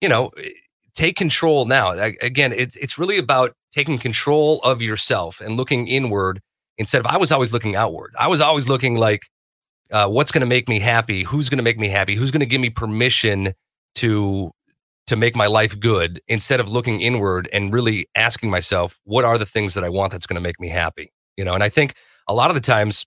you 0.00 0.08
know 0.08 0.30
take 0.94 1.16
control 1.16 1.64
now. 1.66 1.92
Again 2.20 2.52
it's 2.52 2.76
it's 2.76 2.98
really 2.98 3.16
about 3.18 3.54
taking 3.72 3.98
control 3.98 4.60
of 4.62 4.82
yourself 4.82 5.40
and 5.40 5.56
looking 5.56 5.86
inward 5.86 6.40
instead 6.78 6.98
of 7.00 7.06
i 7.06 7.16
was 7.16 7.30
always 7.32 7.52
looking 7.52 7.76
outward. 7.76 8.14
I 8.18 8.26
was 8.28 8.40
always 8.40 8.68
looking 8.68 8.96
like 8.96 9.22
uh, 9.92 10.08
what's 10.08 10.30
going 10.30 10.40
to 10.40 10.46
make 10.46 10.68
me 10.68 10.78
happy? 10.78 11.24
Who's 11.24 11.48
going 11.48 11.58
to 11.58 11.64
make 11.64 11.78
me 11.78 11.88
happy? 11.88 12.14
Who's 12.14 12.30
going 12.30 12.40
to 12.40 12.46
give 12.46 12.60
me 12.60 12.70
permission 12.70 13.54
to 13.96 14.50
to 15.08 15.16
make 15.16 15.34
my 15.34 15.46
life 15.46 15.78
good 15.80 16.20
instead 16.28 16.60
of 16.60 16.68
looking 16.68 17.00
inward 17.00 17.48
and 17.52 17.72
really 17.74 18.06
asking 18.14 18.50
myself 18.50 18.98
what 19.04 19.24
are 19.24 19.36
the 19.38 19.46
things 19.46 19.74
that 19.74 19.82
i 19.82 19.88
want 19.88 20.12
that's 20.12 20.26
going 20.26 20.36
to 20.36 20.40
make 20.42 20.60
me 20.60 20.68
happy? 20.68 21.12
You 21.36 21.44
know 21.44 21.54
and 21.54 21.62
i 21.64 21.68
think 21.68 21.94
a 22.28 22.34
lot 22.34 22.50
of 22.50 22.54
the 22.54 22.60
times 22.60 23.06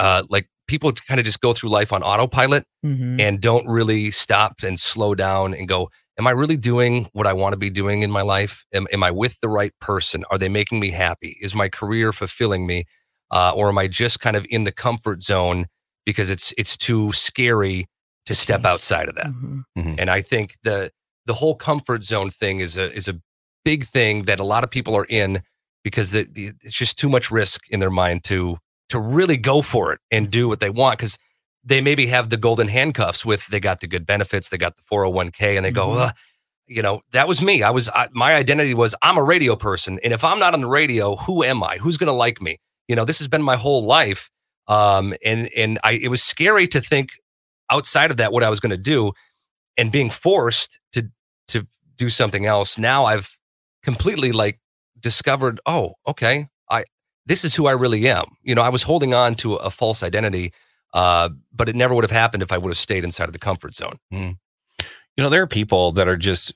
uh 0.00 0.22
like 0.28 0.46
people 0.66 0.92
kind 0.92 1.20
of 1.20 1.26
just 1.26 1.40
go 1.40 1.52
through 1.52 1.70
life 1.70 1.92
on 1.92 2.02
autopilot 2.02 2.64
Mhm. 2.84 3.20
and 3.20 3.40
don't 3.40 3.66
really 3.68 4.10
stop 4.10 4.62
and 4.62 4.78
slow 4.80 5.14
down 5.14 5.52
and 5.54 5.68
go 5.68 5.90
am 6.18 6.26
i 6.26 6.30
really 6.30 6.56
doing 6.56 7.08
what 7.12 7.26
i 7.26 7.32
want 7.32 7.52
to 7.52 7.56
be 7.66 7.70
doing 7.70 8.02
in 8.02 8.10
my 8.10 8.22
life? 8.22 8.64
Am, 8.72 8.86
am 8.92 9.02
i 9.02 9.10
with 9.10 9.34
the 9.42 9.48
right 9.48 9.72
person? 9.80 10.24
Are 10.30 10.38
they 10.38 10.48
making 10.48 10.78
me 10.80 10.90
happy? 10.90 11.36
Is 11.40 11.54
my 11.54 11.68
career 11.68 12.12
fulfilling 12.12 12.66
me? 12.66 12.84
Uh, 13.30 13.52
or 13.58 13.68
am 13.68 13.78
i 13.78 13.86
just 14.02 14.20
kind 14.20 14.36
of 14.36 14.44
in 14.50 14.64
the 14.64 14.72
comfort 14.72 15.22
zone 15.22 15.66
because 16.06 16.28
it's 16.34 16.52
it's 16.60 16.76
too 16.76 17.12
scary 17.12 17.86
to 18.26 18.34
step 18.34 18.64
outside 18.64 19.08
of 19.10 19.14
that? 19.16 19.32
Mhm. 19.76 19.94
and 20.00 20.08
i 20.10 20.20
think 20.22 20.46
the 20.68 20.90
the 21.26 21.34
whole 21.34 21.54
comfort 21.54 22.02
zone 22.02 22.30
thing 22.30 22.60
is 22.60 22.76
a 22.76 22.86
is 23.00 23.06
a 23.08 23.16
big 23.64 23.86
thing 23.86 24.14
that 24.28 24.40
a 24.40 24.44
lot 24.52 24.64
of 24.64 24.70
people 24.70 24.94
are 24.96 25.06
in 25.22 25.42
because 25.84 26.08
the, 26.14 26.22
the, 26.36 26.44
it's 26.62 26.74
just 26.84 26.98
too 26.98 27.08
much 27.08 27.30
risk 27.30 27.60
in 27.70 27.78
their 27.80 27.90
mind 28.02 28.24
to 28.24 28.56
to 28.90 28.98
really 29.00 29.36
go 29.36 29.62
for 29.62 29.92
it 29.92 30.00
and 30.10 30.30
do 30.30 30.48
what 30.48 30.60
they 30.60 30.70
want 30.70 30.98
because 30.98 31.18
they 31.64 31.80
maybe 31.80 32.06
have 32.06 32.30
the 32.30 32.36
golden 32.36 32.68
handcuffs 32.68 33.24
with 33.24 33.46
they 33.48 33.60
got 33.60 33.80
the 33.80 33.86
good 33.88 34.06
benefits 34.06 34.48
they 34.50 34.58
got 34.58 34.76
the 34.76 34.82
401k 34.82 35.56
and 35.56 35.64
they 35.64 35.70
go 35.70 35.88
Mhm. 35.88 36.08
"Ugh." 36.08 36.14
you 36.66 36.82
know 36.82 37.00
that 37.12 37.26
was 37.26 37.42
me 37.42 37.62
i 37.64 37.70
was 37.70 37.88
I, 37.88 38.08
my 38.12 38.34
identity 38.34 38.74
was 38.74 38.94
i'm 39.02 39.16
a 39.18 39.22
radio 39.24 39.56
person 39.56 39.98
and 40.04 40.12
if 40.12 40.22
i'm 40.24 40.38
not 40.38 40.54
on 40.54 40.60
the 40.60 40.68
radio 40.68 41.16
who 41.16 41.42
am 41.42 41.62
i 41.64 41.78
who's 41.78 41.96
going 41.96 42.06
to 42.06 42.12
like 42.12 42.40
me 42.40 42.58
you 42.88 42.94
know 42.96 43.04
this 43.04 43.18
has 43.18 43.26
been 43.28 43.42
my 43.42 43.56
whole 43.56 43.84
life 43.84 44.30
um 44.68 45.14
and 45.24 45.48
and 45.56 45.78
i 45.84 45.92
it 45.92 46.08
was 46.08 46.22
scary 46.22 46.66
to 46.68 46.80
think 46.80 47.10
outside 47.70 48.10
of 48.12 48.16
that 48.18 48.32
what 48.32 48.44
i 48.44 48.48
was 48.48 48.60
going 48.60 48.70
to 48.70 48.76
do 48.76 49.12
and 49.76 49.90
being 49.90 50.10
forced 50.10 50.78
to 50.92 51.08
to 51.48 51.66
do 51.96 52.08
something 52.10 52.46
else 52.46 52.78
now 52.78 53.04
i've 53.04 53.36
completely 53.82 54.30
like 54.32 54.60
discovered, 55.00 55.58
oh, 55.64 55.94
okay, 56.06 56.46
this 57.26 57.44
is 57.44 57.54
who 57.54 57.66
I 57.66 57.72
really 57.72 58.08
am. 58.08 58.24
You 58.42 58.54
know, 58.54 58.62
I 58.62 58.68
was 58.68 58.82
holding 58.82 59.14
on 59.14 59.34
to 59.36 59.54
a 59.54 59.70
false 59.70 60.02
identity, 60.02 60.52
uh, 60.94 61.28
but 61.52 61.68
it 61.68 61.76
never 61.76 61.94
would 61.94 62.04
have 62.04 62.10
happened 62.10 62.42
if 62.42 62.52
I 62.52 62.58
would 62.58 62.70
have 62.70 62.78
stayed 62.78 63.04
inside 63.04 63.24
of 63.24 63.32
the 63.32 63.38
comfort 63.38 63.74
zone. 63.74 63.98
You 65.16 65.24
know, 65.24 65.30
there 65.30 65.42
are 65.42 65.46
people 65.46 65.92
that 65.92 66.08
are 66.08 66.16
just 66.16 66.54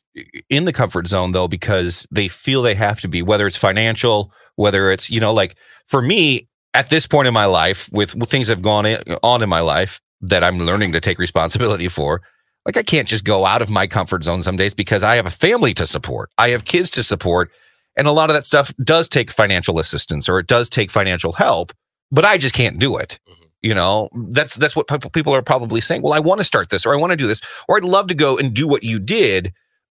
in 0.48 0.64
the 0.64 0.72
comfort 0.72 1.06
zone 1.06 1.32
though 1.32 1.48
because 1.48 2.06
they 2.10 2.28
feel 2.28 2.62
they 2.62 2.74
have 2.74 3.00
to 3.00 3.08
be, 3.08 3.20
whether 3.20 3.46
it's 3.46 3.56
financial, 3.56 4.32
whether 4.56 4.90
it's, 4.90 5.10
you 5.10 5.20
know, 5.20 5.32
like 5.32 5.56
for 5.86 6.00
me 6.00 6.48
at 6.72 6.88
this 6.88 7.06
point 7.06 7.28
in 7.28 7.34
my 7.34 7.44
life, 7.44 7.88
with, 7.92 8.14
with 8.14 8.30
things 8.30 8.46
that 8.48 8.56
have 8.56 8.62
gone 8.62 8.86
in, 8.86 9.02
on 9.22 9.42
in 9.42 9.48
my 9.48 9.60
life 9.60 10.00
that 10.20 10.42
I'm 10.42 10.58
learning 10.58 10.92
to 10.92 11.00
take 11.00 11.18
responsibility 11.18 11.88
for, 11.88 12.22
like 12.64 12.76
I 12.76 12.82
can't 12.82 13.06
just 13.06 13.24
go 13.24 13.44
out 13.44 13.60
of 13.60 13.68
my 13.68 13.86
comfort 13.86 14.24
zone 14.24 14.42
some 14.42 14.56
days 14.56 14.72
because 14.72 15.02
I 15.02 15.16
have 15.16 15.26
a 15.26 15.30
family 15.30 15.74
to 15.74 15.86
support, 15.86 16.30
I 16.38 16.50
have 16.50 16.64
kids 16.64 16.90
to 16.90 17.02
support, 17.02 17.50
and 17.96 18.06
a 18.06 18.12
lot 18.12 18.30
of 18.30 18.34
that 18.34 18.44
stuff 18.44 18.72
does 18.82 19.08
take 19.08 19.30
financial 19.30 19.78
assistance 19.78 20.28
or 20.28 20.38
it 20.38 20.46
does 20.46 20.68
take 20.68 20.90
financial 20.90 21.32
help, 21.32 21.72
but 22.10 22.24
I 22.24 22.38
just 22.38 22.54
can't 22.54 22.78
do 22.78 22.96
it. 22.96 23.18
Mhm. 23.28 23.34
You 23.62 23.74
know, 23.74 24.08
that's 24.30 24.54
that's 24.56 24.76
what 24.76 24.88
people 24.88 25.10
people 25.10 25.34
are 25.34 25.42
probably 25.42 25.80
saying. 25.80 26.02
Well, 26.02 26.12
I 26.12 26.18
want 26.20 26.40
to 26.40 26.44
start 26.44 26.70
this 26.70 26.84
or 26.84 26.92
I 26.92 26.96
want 26.96 27.12
to 27.12 27.16
do 27.16 27.26
this 27.26 27.40
or 27.68 27.76
I'd 27.76 27.84
love 27.84 28.06
to 28.08 28.14
go 28.14 28.36
and 28.38 28.52
do 28.54 28.68
what 28.68 28.82
you 28.84 28.98
did, 28.98 29.52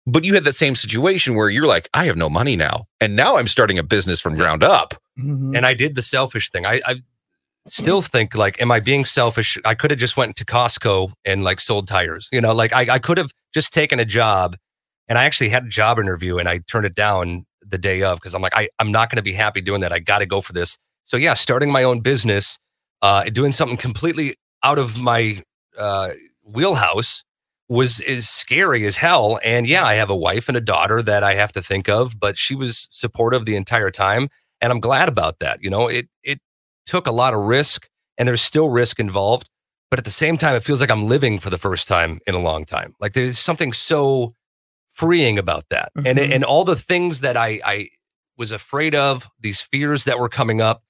but 0.08 0.24
you 0.24 0.34
had 0.34 0.44
that 0.46 0.56
same 0.56 0.76
situation 0.76 1.36
where 1.36 1.50
you're 1.50 1.68
like, 1.68 1.88
I 1.94 2.06
have 2.06 2.18
no 2.18 2.30
money 2.30 2.56
now, 2.56 2.86
and 3.00 3.16
now 3.16 3.38
I'm 3.38 3.48
starting 3.48 3.78
a 3.78 3.84
business 3.84 4.20
from 4.22 4.36
ground 4.36 4.64
up. 4.64 4.96
Mhm. 5.20 5.54
and 5.56 5.66
I 5.66 5.74
did 5.74 5.96
the 5.96 6.02
selfish 6.02 6.50
thing. 6.50 6.66
I, 6.66 6.80
I 6.86 7.02
still 7.68 8.02
think 8.02 8.36
like, 8.36 8.62
am 8.62 8.72
I 8.72 8.80
being 8.80 9.04
selfish? 9.04 9.58
I 9.66 9.76
could 9.76 9.92
have 9.92 10.00
just 10.00 10.16
went 10.16 10.38
to 10.38 10.46
Costco 10.46 11.12
and 11.26 11.44
like 11.44 11.60
sold 11.60 11.88
tires. 11.90 12.30
You 12.32 12.40
know, 12.40 12.54
like 12.54 12.72
I, 12.74 12.96
I 12.96 13.00
could 13.00 13.18
have 13.18 13.32
just 13.54 13.74
taken 13.74 14.00
a 14.00 14.06
job, 14.06 14.56
and 15.10 15.18
I 15.18 15.26
actually 15.26 15.50
had 15.50 15.66
a 15.66 15.70
job 15.70 16.00
interview 16.00 16.38
and 16.38 16.48
I 16.48 16.60
turned 16.60 16.86
it 16.86 16.96
down 16.96 17.46
the 17.70 17.78
day 17.78 18.04
of 18.04 18.18
because 18.18 18.34
I'm 18.34 18.42
like, 18.42 18.56
I, 18.56 18.70
I'm 18.80 18.92
not 18.92 19.10
going 19.10 19.18
to 19.18 19.24
be 19.24 19.34
happy 19.34 19.62
doing 19.62 19.82
that. 19.82 19.92
I 19.92 20.00
got 20.00 20.20
to 20.20 20.26
go 20.26 20.42
for 20.42 20.54
this. 20.54 20.78
So 21.04 21.18
yeah, 21.18 21.34
starting 21.34 21.72
my 21.72 21.84
own 21.84 22.02
business, 22.02 22.58
uh, 23.02 23.24
doing 23.26 23.52
something 23.52 23.78
completely 23.78 24.36
out 24.64 24.78
of 24.80 25.00
my 25.00 25.44
uh, 25.78 26.12
wheelhouse 26.44 27.24
was 27.68 28.00
is 28.02 28.28
scary 28.28 28.86
as 28.86 28.98
hell. 28.98 29.40
And 29.44 29.68
yeah, 29.68 29.86
I 29.86 29.96
have 29.96 30.10
a 30.10 30.16
wife 30.16 30.48
and 30.48 30.58
a 30.58 30.62
daughter 30.62 31.02
that 31.04 31.24
I 31.24 31.36
have 31.36 31.52
to 31.54 31.62
think 31.62 31.88
of, 31.88 32.20
but 32.20 32.38
she 32.38 32.56
was 32.56 32.88
supportive 32.92 33.46
the 33.46 33.56
entire 33.56 33.92
time 33.92 34.30
and 34.62 34.72
I'm 34.72 34.80
glad 34.80 35.10
about 35.10 35.40
that. 35.40 35.60
You 35.62 35.70
know, 35.70 35.88
it 35.88 36.08
it 36.24 36.40
took 36.86 37.08
a 37.08 37.12
lot 37.12 37.34
of 37.34 37.42
risk, 37.42 37.88
and 38.18 38.28
there's 38.28 38.42
still 38.42 38.70
risk 38.70 39.00
involved, 39.00 39.50
but 39.90 40.00
at 40.00 40.06
the 40.06 40.12
same 40.12 40.38
time, 40.38 40.56
it 40.56 40.64
feels 40.64 40.82
like 40.82 40.92
I'm 40.92 41.08
living 41.08 41.40
for 41.40 41.50
the 41.50 41.58
first 41.58 41.88
time 41.88 42.20
in 42.28 42.36
a 42.36 42.40
long 42.40 42.66
time. 42.66 42.96
Like 43.00 43.14
there's 43.14 43.40
something 43.40 43.74
so 43.74 44.34
freeing 45.00 45.40
about 45.40 45.66
that, 45.70 45.92
and 45.96 46.18
it, 46.20 46.30
Mhm. 46.30 46.36
and 46.36 46.44
all 46.44 46.64
the 46.66 46.76
things 46.76 47.22
that 47.22 47.38
I 47.38 47.60
I 47.66 47.90
was 48.38 48.52
afraid 48.52 48.94
of, 48.96 49.28
these 49.40 49.62
fears 49.62 50.04
that 50.06 50.20
were 50.20 50.30
coming 50.30 50.62
up, 50.62 50.84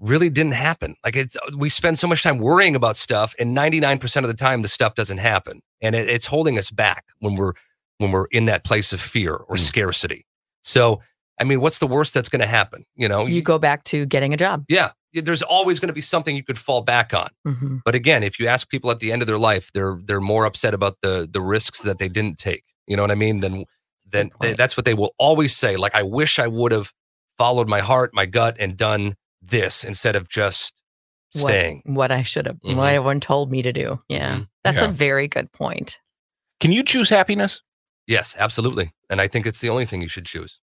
really 0.00 0.28
didn't 0.30 0.52
happen. 0.52 0.96
Like 1.04 1.16
it's 1.16 1.36
we 1.56 1.68
spend 1.68 1.98
so 1.98 2.06
much 2.08 2.22
time 2.22 2.38
worrying 2.38 2.74
about 2.76 2.96
stuff, 2.96 3.34
and 3.38 3.54
99% 3.54 4.24
of 4.24 4.28
the 4.28 4.34
time, 4.34 4.62
the 4.62 4.68
stuff 4.68 4.94
doesn't 4.94 5.18
happen, 5.18 5.60
and 5.80 5.94
it, 5.94 6.08
it's 6.08 6.26
holding 6.26 6.58
us 6.58 6.70
back 6.70 7.04
when 7.20 7.36
we're 7.36 7.52
when 7.98 8.10
we're 8.10 8.26
in 8.32 8.46
that 8.46 8.64
place 8.64 8.92
of 8.92 9.00
fear 9.00 9.34
or 9.34 9.56
Mm. 9.56 9.60
scarcity. 9.60 10.26
So. 10.62 11.00
I 11.40 11.42
mean, 11.42 11.60
what's 11.60 11.80
the 11.80 11.88
worst 11.88 12.14
that's 12.14 12.28
going 12.28 12.42
to 12.42 12.46
happen? 12.46 12.84
You 12.94 13.08
know, 13.08 13.26
you 13.26 13.42
go 13.42 13.58
back 13.58 13.82
to 13.90 14.06
getting 14.06 14.32
a 14.32 14.36
job. 14.36 14.64
yeah, 14.68 14.90
there's 15.14 15.42
always 15.42 15.80
going 15.80 15.88
to 15.88 15.92
be 15.92 16.00
something 16.00 16.36
you 16.36 16.44
could 16.44 16.56
fall 16.58 16.80
back 16.80 17.12
on. 17.12 17.28
Mhm. 17.44 17.80
But 17.84 17.96
again, 17.96 18.22
if 18.22 18.38
you 18.38 18.46
ask 18.46 18.68
people 18.68 18.88
at 18.92 19.00
the 19.00 19.10
end 19.10 19.20
of 19.20 19.26
their 19.26 19.36
life, 19.50 19.68
they're 19.74 19.98
they're 20.06 20.20
more 20.20 20.44
upset 20.44 20.74
about 20.74 20.94
the 21.02 21.28
the 21.28 21.40
risks 21.40 21.82
that 21.82 21.98
they 21.98 22.08
didn't 22.08 22.38
take. 22.38 22.62
You 22.86 22.96
know 22.96 23.02
what 23.02 23.10
I 23.10 23.14
mean? 23.16 23.40
Then 23.40 23.64
then 24.10 24.30
they, 24.40 24.52
that's 24.54 24.76
what 24.76 24.84
they 24.84 24.94
will 24.94 25.14
always 25.18 25.56
say. 25.56 25.76
Like, 25.76 25.94
I 25.94 26.02
wish 26.02 26.38
I 26.38 26.46
would 26.46 26.70
have 26.72 26.92
followed 27.38 27.68
my 27.68 27.80
heart, 27.80 28.12
my 28.14 28.26
gut, 28.26 28.56
and 28.60 28.76
done 28.76 29.16
this 29.42 29.82
instead 29.82 30.14
of 30.14 30.28
just 30.28 30.72
What- 31.32 31.42
staying. 31.42 31.82
What, 31.86 32.12
I 32.12 32.22
should 32.22 32.46
have, 32.46 32.56
Mhm. 32.60 32.76
what 32.76 32.92
everyone 32.92 33.18
told 33.20 33.50
me 33.50 33.60
to 33.62 33.72
do. 33.72 34.00
Yeah. 34.08 34.36
Mhm. 34.36 34.48
That's 34.62 34.78
Yeah. 34.78 34.84
a 34.84 34.88
very 34.88 35.26
good 35.26 35.50
point. 35.52 35.98
Can 36.60 36.70
you 36.70 36.84
choose 36.84 37.08
happiness? 37.10 37.60
Yes, 38.06 38.36
absolutely. 38.38 38.92
And 39.10 39.20
I 39.20 39.26
think 39.26 39.46
it's 39.46 39.60
the 39.60 39.68
only 39.70 39.84
thing 39.86 40.00
you 40.00 40.08
should 40.08 40.26
choose. 40.26 40.60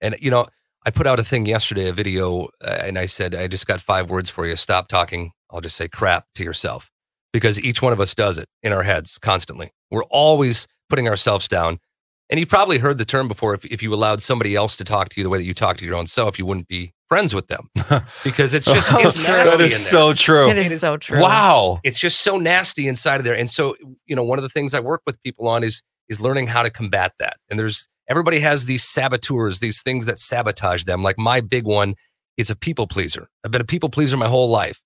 And 0.00 0.16
you 0.20 0.30
know, 0.30 0.46
I 0.86 0.90
put 0.90 1.06
out 1.06 1.20
a 1.20 1.24
thing 1.24 1.44
yesterday, 1.46 1.88
a 1.88 1.92
video, 1.92 2.48
uh, 2.64 2.78
and 2.84 2.98
I 2.98 3.06
said, 3.06 3.34
I 3.34 3.48
just 3.48 3.66
got 3.66 3.80
five 3.82 4.08
words 4.10 4.30
for 4.30 4.46
you. 4.46 4.56
Stop 4.56 4.88
talking. 4.88 5.32
I'll 5.50 5.60
just 5.60 5.76
say 5.76 5.88
crap 5.88 6.26
to 6.36 6.42
yourself 6.42 6.90
because 7.32 7.60
each 7.60 7.82
one 7.82 7.92
of 7.92 8.00
us 8.00 8.14
does 8.14 8.38
it 8.38 8.48
in 8.62 8.72
our 8.72 8.82
heads 8.82 9.18
constantly. 9.18 9.72
We're 9.90 10.04
always 10.04 10.66
putting 10.92 11.08
ourselves 11.08 11.48
down. 11.48 11.78
And 12.28 12.38
you've 12.38 12.50
probably 12.50 12.76
heard 12.76 12.98
the 12.98 13.06
term 13.06 13.28
before 13.28 13.54
if, 13.54 13.64
if 13.64 13.82
you 13.82 13.94
allowed 13.94 14.20
somebody 14.20 14.54
else 14.54 14.76
to 14.76 14.84
talk 14.84 15.08
to 15.08 15.18
you 15.18 15.24
the 15.24 15.30
way 15.30 15.38
that 15.38 15.44
you 15.44 15.54
talk 15.54 15.78
to 15.78 15.86
your 15.86 15.94
own 15.94 16.06
self, 16.06 16.38
you 16.38 16.44
wouldn't 16.44 16.68
be 16.68 16.92
friends 17.08 17.34
with 17.34 17.46
them 17.48 17.68
because 18.24 18.52
it's 18.52 18.68
oh, 18.68 18.74
just, 18.74 18.90
So 18.90 18.98
it's 19.00 19.14
true. 19.14 19.24
nasty 19.24 19.50
that 19.56 19.64
in 19.64 19.68
there 19.70 19.78
so 19.78 20.12
true. 20.12 20.50
It 20.50 20.58
is 20.58 20.66
It 20.66 20.72
is- 20.74 20.80
so 20.82 20.98
true. 20.98 21.20
Wow. 21.22 21.80
it's 21.82 21.98
just 21.98 22.20
so 22.20 22.36
nasty 22.36 22.88
inside 22.88 23.16
of 23.20 23.24
there 23.24 23.34
and 23.36 23.48
so 23.48 23.74
you 24.04 24.14
know 24.14 24.22
one 24.24 24.38
of 24.38 24.42
the 24.42 24.48
things 24.50 24.74
i 24.74 24.80
work 24.80 25.00
with 25.06 25.22
people 25.22 25.48
on 25.48 25.64
is 25.64 25.82
is 26.10 26.20
learning 26.20 26.46
how 26.46 26.62
to 26.62 26.68
combat 26.70 27.12
that 27.18 27.36
and 27.50 27.58
there's 27.58 27.88
everybody 28.08 28.40
has 28.40 28.64
these 28.66 28.82
saboteurs 28.84 29.60
these 29.60 29.80
things 29.82 30.04
that 30.06 30.18
sabotage 30.18 30.84
them 30.84 31.02
like 31.02 31.18
my 31.18 31.40
big 31.40 31.64
one 31.64 31.94
is 32.38 32.48
a 32.50 32.56
people 32.56 32.86
pleaser 32.86 33.28
i've 33.44 33.50
been 33.50 33.60
a 33.60 33.64
people 33.64 33.88
pleaser 33.90 34.16
my 34.16 34.28
whole 34.28 34.48
life 34.48 34.80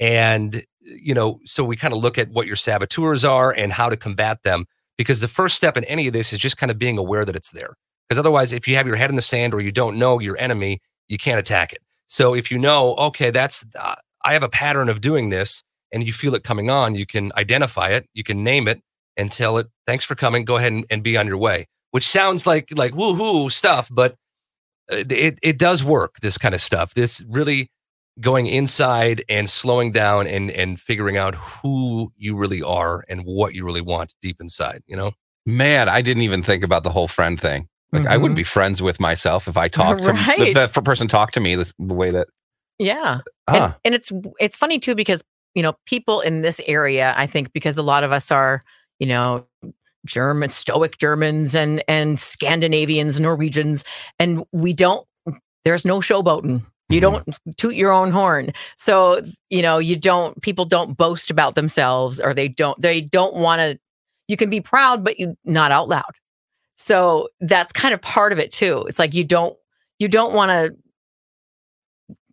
and 0.00 0.64
you 0.80 1.12
know 1.14 1.40
so 1.44 1.64
we 1.64 1.74
kind 1.76 1.92
of 1.92 1.98
look 2.00 2.18
at 2.18 2.28
what 2.30 2.46
your 2.46 2.56
saboteurs 2.56 3.24
are 3.24 3.50
and 3.50 3.72
how 3.72 3.88
to 3.88 3.96
combat 3.96 4.38
them 4.44 4.64
because 4.98 5.20
the 5.20 5.28
first 5.28 5.56
step 5.56 5.76
in 5.76 5.84
any 5.84 6.06
of 6.06 6.12
this 6.12 6.32
is 6.32 6.38
just 6.38 6.56
kind 6.56 6.70
of 6.70 6.78
being 6.78 6.98
aware 6.98 7.24
that 7.24 7.36
it's 7.36 7.50
there 7.50 7.74
because 8.08 8.18
otherwise 8.18 8.52
if 8.52 8.68
you 8.68 8.76
have 8.76 8.86
your 8.86 8.96
head 8.96 9.10
in 9.10 9.16
the 9.16 9.22
sand 9.22 9.54
or 9.54 9.60
you 9.60 9.72
don't 9.72 9.98
know 9.98 10.18
your 10.18 10.38
enemy 10.38 10.80
you 11.08 11.18
can't 11.18 11.38
attack 11.38 11.72
it 11.72 11.80
so 12.06 12.34
if 12.34 12.50
you 12.50 12.58
know 12.58 12.94
okay 12.96 13.30
that's 13.30 13.64
uh, 13.78 13.94
i 14.24 14.32
have 14.32 14.42
a 14.42 14.48
pattern 14.48 14.88
of 14.88 15.00
doing 15.00 15.30
this 15.30 15.62
and 15.94 16.04
you 16.04 16.12
feel 16.12 16.34
it 16.34 16.42
coming 16.42 16.68
on, 16.68 16.96
you 16.96 17.06
can 17.06 17.30
identify 17.36 17.88
it, 17.90 18.06
you 18.12 18.24
can 18.24 18.42
name 18.42 18.66
it, 18.66 18.82
and 19.16 19.30
tell 19.30 19.56
it, 19.58 19.68
"Thanks 19.86 20.04
for 20.04 20.16
coming. 20.16 20.44
Go 20.44 20.56
ahead 20.56 20.72
and, 20.72 20.84
and 20.90 21.02
be 21.02 21.16
on 21.16 21.26
your 21.28 21.38
way." 21.38 21.66
Which 21.92 22.06
sounds 22.06 22.46
like 22.46 22.68
like 22.76 22.92
woohoo 22.92 23.50
stuff, 23.50 23.88
but 23.90 24.16
uh, 24.92 25.04
it 25.08 25.38
it 25.42 25.56
does 25.56 25.84
work. 25.84 26.16
This 26.20 26.36
kind 26.36 26.54
of 26.54 26.60
stuff. 26.60 26.94
This 26.94 27.24
really 27.28 27.70
going 28.20 28.46
inside 28.46 29.24
and 29.28 29.48
slowing 29.50 29.92
down 29.92 30.26
and 30.26 30.50
and 30.50 30.80
figuring 30.80 31.16
out 31.16 31.34
who 31.34 32.12
you 32.16 32.36
really 32.36 32.62
are 32.62 33.04
and 33.08 33.22
what 33.24 33.54
you 33.54 33.64
really 33.64 33.80
want 33.80 34.14
deep 34.22 34.36
inside. 34.40 34.82
You 34.86 34.96
know. 34.96 35.12
Man, 35.46 35.88
I 35.88 36.00
didn't 36.00 36.22
even 36.22 36.42
think 36.42 36.64
about 36.64 36.84
the 36.84 36.90
whole 36.90 37.08
friend 37.08 37.38
thing. 37.40 37.68
Like 37.92 38.06
I 38.06 38.16
wouldn't 38.16 38.34
Mhm. 38.36 38.40
be 38.40 38.44
friends 38.44 38.80
with 38.82 38.98
myself 38.98 39.46
if 39.46 39.56
I 39.56 39.68
talked 39.80 40.02
to 40.04 40.12
Right. 40.12 40.40
if 40.40 40.54
that 40.54 40.84
person 40.84 41.06
talked 41.06 41.34
to 41.34 41.40
me 41.40 41.54
the, 41.54 41.70
the 41.78 41.94
way 41.94 42.10
that. 42.10 42.28
Yeah. 42.78 43.20
Huh. 43.48 43.64
And, 43.64 43.74
and 43.84 43.94
it's 43.94 44.10
it's 44.40 44.56
funny 44.56 44.78
too 44.78 44.94
because 44.94 45.22
you 45.54 45.62
know 45.62 45.74
people 45.86 46.20
in 46.20 46.42
this 46.42 46.60
area 46.66 47.14
i 47.16 47.26
think 47.28 47.52
because 47.52 47.78
a 47.78 47.82
lot 47.82 48.02
of 48.02 48.10
us 48.10 48.32
are 48.32 48.60
you 48.98 49.06
know 49.06 49.46
german 50.04 50.48
stoic 50.48 50.98
germans 50.98 51.54
and 51.54 51.80
and 51.86 52.18
scandinavians 52.18 53.20
norwegians 53.20 53.84
and 54.18 54.42
we 54.50 54.72
don't 54.72 55.06
there's 55.64 55.84
no 55.84 56.00
showboating 56.00 56.64
you 56.88 56.98
Mhm. 56.98 57.24
don't 57.24 57.56
toot 57.56 57.74
your 57.74 57.90
own 57.92 58.10
horn 58.12 58.52
so 58.76 59.20
you 59.50 59.62
know 59.62 59.78
you 59.78 59.96
don't 59.96 60.40
people 60.42 60.64
don't 60.64 60.96
boast 60.96 61.30
about 61.30 61.54
themselves 61.54 62.20
or 62.20 62.34
they 62.34 62.48
don't 62.48 62.80
they 62.80 63.00
don't 63.00 63.34
want 63.34 63.60
to 63.60 63.78
you 64.28 64.36
can 64.36 64.50
be 64.50 64.60
proud 64.60 65.02
but 65.04 65.18
you 65.18 65.36
not 65.44 65.70
out 65.72 65.88
loud 65.88 66.02
so 66.74 67.28
that's 67.40 67.72
kind 67.72 67.94
of 67.94 68.02
part 68.02 68.32
of 68.32 68.38
it 68.38 68.50
too 68.52 68.84
it's 68.88 68.98
like 68.98 69.14
you 69.14 69.24
don't 69.24 69.56
you 69.98 70.08
don't 70.08 70.34
want 70.34 70.50
to 70.50 70.74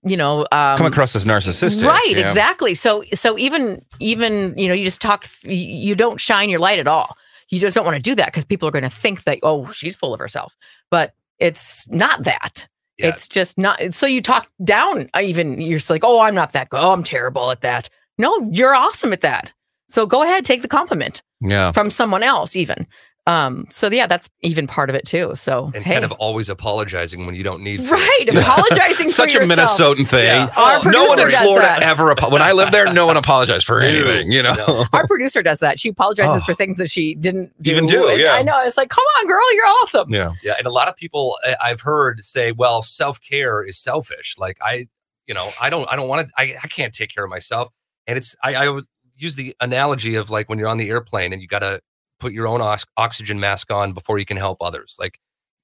you 0.03 0.17
know 0.17 0.41
um, 0.51 0.77
Come 0.77 0.87
across 0.87 1.15
as 1.15 1.25
narcissistic. 1.25 1.85
right 1.87 2.03
yeah. 2.09 2.17
exactly 2.23 2.73
so 2.73 3.03
so 3.13 3.37
even 3.37 3.83
even 3.99 4.57
you 4.57 4.67
know 4.67 4.73
you 4.73 4.83
just 4.83 4.99
talk 5.01 5.27
you- 5.43 5.53
you 5.55 5.95
don't 5.95 6.19
shine 6.19 6.49
your 6.49 6.59
light 6.59 6.79
at 6.79 6.87
all 6.87 7.15
you 7.49 7.59
just 7.59 7.75
don't 7.75 7.85
want 7.85 7.95
to 7.95 8.01
do 8.01 8.15
that 8.15 8.27
because 8.27 8.43
people 8.45 8.67
are 8.67 8.71
going 8.71 8.83
to 8.83 8.89
think 8.89 9.23
that 9.25 9.37
oh 9.43 9.71
she's 9.71 9.95
full 9.95 10.13
of 10.13 10.19
herself 10.19 10.55
but 10.89 11.13
it's 11.39 11.87
not 11.89 12.23
that 12.23 12.65
Yeah. 13.01 13.09
it's 13.09 13.27
just 13.27 13.57
not 13.57 13.93
so 13.93 14.05
you 14.07 14.21
talk 14.21 14.49
down 14.63 15.09
uh, 15.15 15.21
even 15.21 15.59
you're 15.61 15.79
just 15.79 15.89
like 15.89 16.03
oh 16.03 16.21
i'm 16.21 16.35
not 16.35 16.53
that 16.53 16.69
good 16.69 16.79
oh 16.79 16.91
i'm 16.93 17.03
terrible 17.03 17.51
at 17.51 17.61
that 17.61 17.89
no 18.17 18.37
you're 18.51 18.73
awesome 18.75 19.11
at 19.13 19.21
that 19.21 19.51
so 19.89 20.05
go 20.05 20.23
ahead 20.23 20.45
take 20.45 20.61
the 20.61 20.67
compliment 20.67 21.21
Yeah. 21.41 21.71
from 21.71 21.89
someone 21.89 22.23
else 22.23 22.55
even 22.55 22.87
um 23.27 23.67
so 23.69 23.87
yeah 23.91 24.07
that's 24.07 24.27
even 24.41 24.65
part 24.65 24.89
of 24.89 24.95
it 24.95 25.05
too 25.05 25.31
so 25.35 25.71
And 25.75 25.83
hey 25.83 25.93
kind 25.93 26.05
of 26.05 26.11
always 26.13 26.49
apologizing 26.49 27.27
when 27.27 27.35
you 27.35 27.43
don't 27.43 27.61
need 27.61 27.85
to. 27.85 27.91
right 27.91 28.25
apologizing 28.35 29.09
for 29.09 29.13
Such 29.13 29.35
a 29.35 29.39
yourself. 29.41 29.79
Minnesotan 29.79 30.07
thing. 30.07 30.25
Yeah. 30.25 30.49
Our 30.57 30.91
no 30.91 31.05
one 31.05 31.19
in 31.19 31.29
does 31.29 31.39
Florida 31.39 31.67
that. 31.67 31.83
ever. 31.83 32.11
Apo- 32.11 32.31
when 32.31 32.41
I 32.41 32.51
lived 32.53 32.71
there, 32.71 32.91
no 32.91 33.05
one 33.05 33.17
apologized 33.17 33.65
for 33.67 33.79
anything. 33.79 34.31
You 34.31 34.41
know. 34.41 34.55
no. 34.55 34.85
our 34.93 35.05
producer 35.05 35.43
does 35.43 35.59
that. 35.59 35.79
She 35.79 35.89
apologizes 35.89 36.41
Oh. 36.41 36.45
for 36.45 36.53
things 36.55 36.79
that 36.79 36.89
she 36.89 37.13
didn't 37.13 37.51
do. 37.61 37.71
Even 37.71 37.85
do, 37.85 38.07
And 38.07 38.19
yeah. 38.19 38.33
I 38.33 38.41
know. 38.41 38.59
It's 38.63 38.75
like, 38.77 38.89
come 38.89 39.05
on, 39.19 39.27
girl, 39.27 39.53
you're 39.53 39.65
awesome. 39.67 40.11
yeah. 40.11 40.31
Yeah, 40.43 40.53
and 40.57 40.65
a 40.65 40.71
lot 40.71 40.87
of 40.87 40.95
people 40.95 41.37
I- 41.43 41.55
I've 41.61 41.81
heard 41.81 42.23
say, 42.25 42.51
"Well, 42.51 42.81
self 42.81 43.21
care 43.21 43.63
is 43.63 43.77
selfish." 43.77 44.35
Like 44.39 44.57
I, 44.61 44.87
you 45.27 45.35
know, 45.35 45.47
I 45.61 45.69
don't, 45.69 45.87
I 45.91 45.95
don't 45.95 46.07
want 46.07 46.27
to, 46.27 46.33
I, 46.37 46.55
I 46.63 46.67
can't 46.67 46.93
take 46.93 47.13
care 47.13 47.23
of 47.23 47.29
myself. 47.29 47.69
And 48.07 48.17
it's, 48.17 48.35
I, 48.43 48.55
I 48.55 48.67
would 48.69 48.85
use 49.15 49.35
the 49.35 49.55
analogy 49.61 50.15
of 50.15 50.31
like 50.31 50.49
when 50.49 50.57
you're 50.57 50.67
on 50.67 50.77
the 50.77 50.89
airplane 50.89 51.33
and 51.33 51.41
you 51.41 51.47
got 51.47 51.59
to 51.59 51.81
put 52.21 52.31
your 52.33 52.47
own 52.47 52.61
ox- 52.61 52.85
oxygen 52.97 53.39
mask 53.39 53.71
on 53.73 53.91
before 53.93 54.19
you 54.19 54.25
can 54.25 54.37
help 54.37 54.59
others. 54.61 54.95
Like 54.99 55.19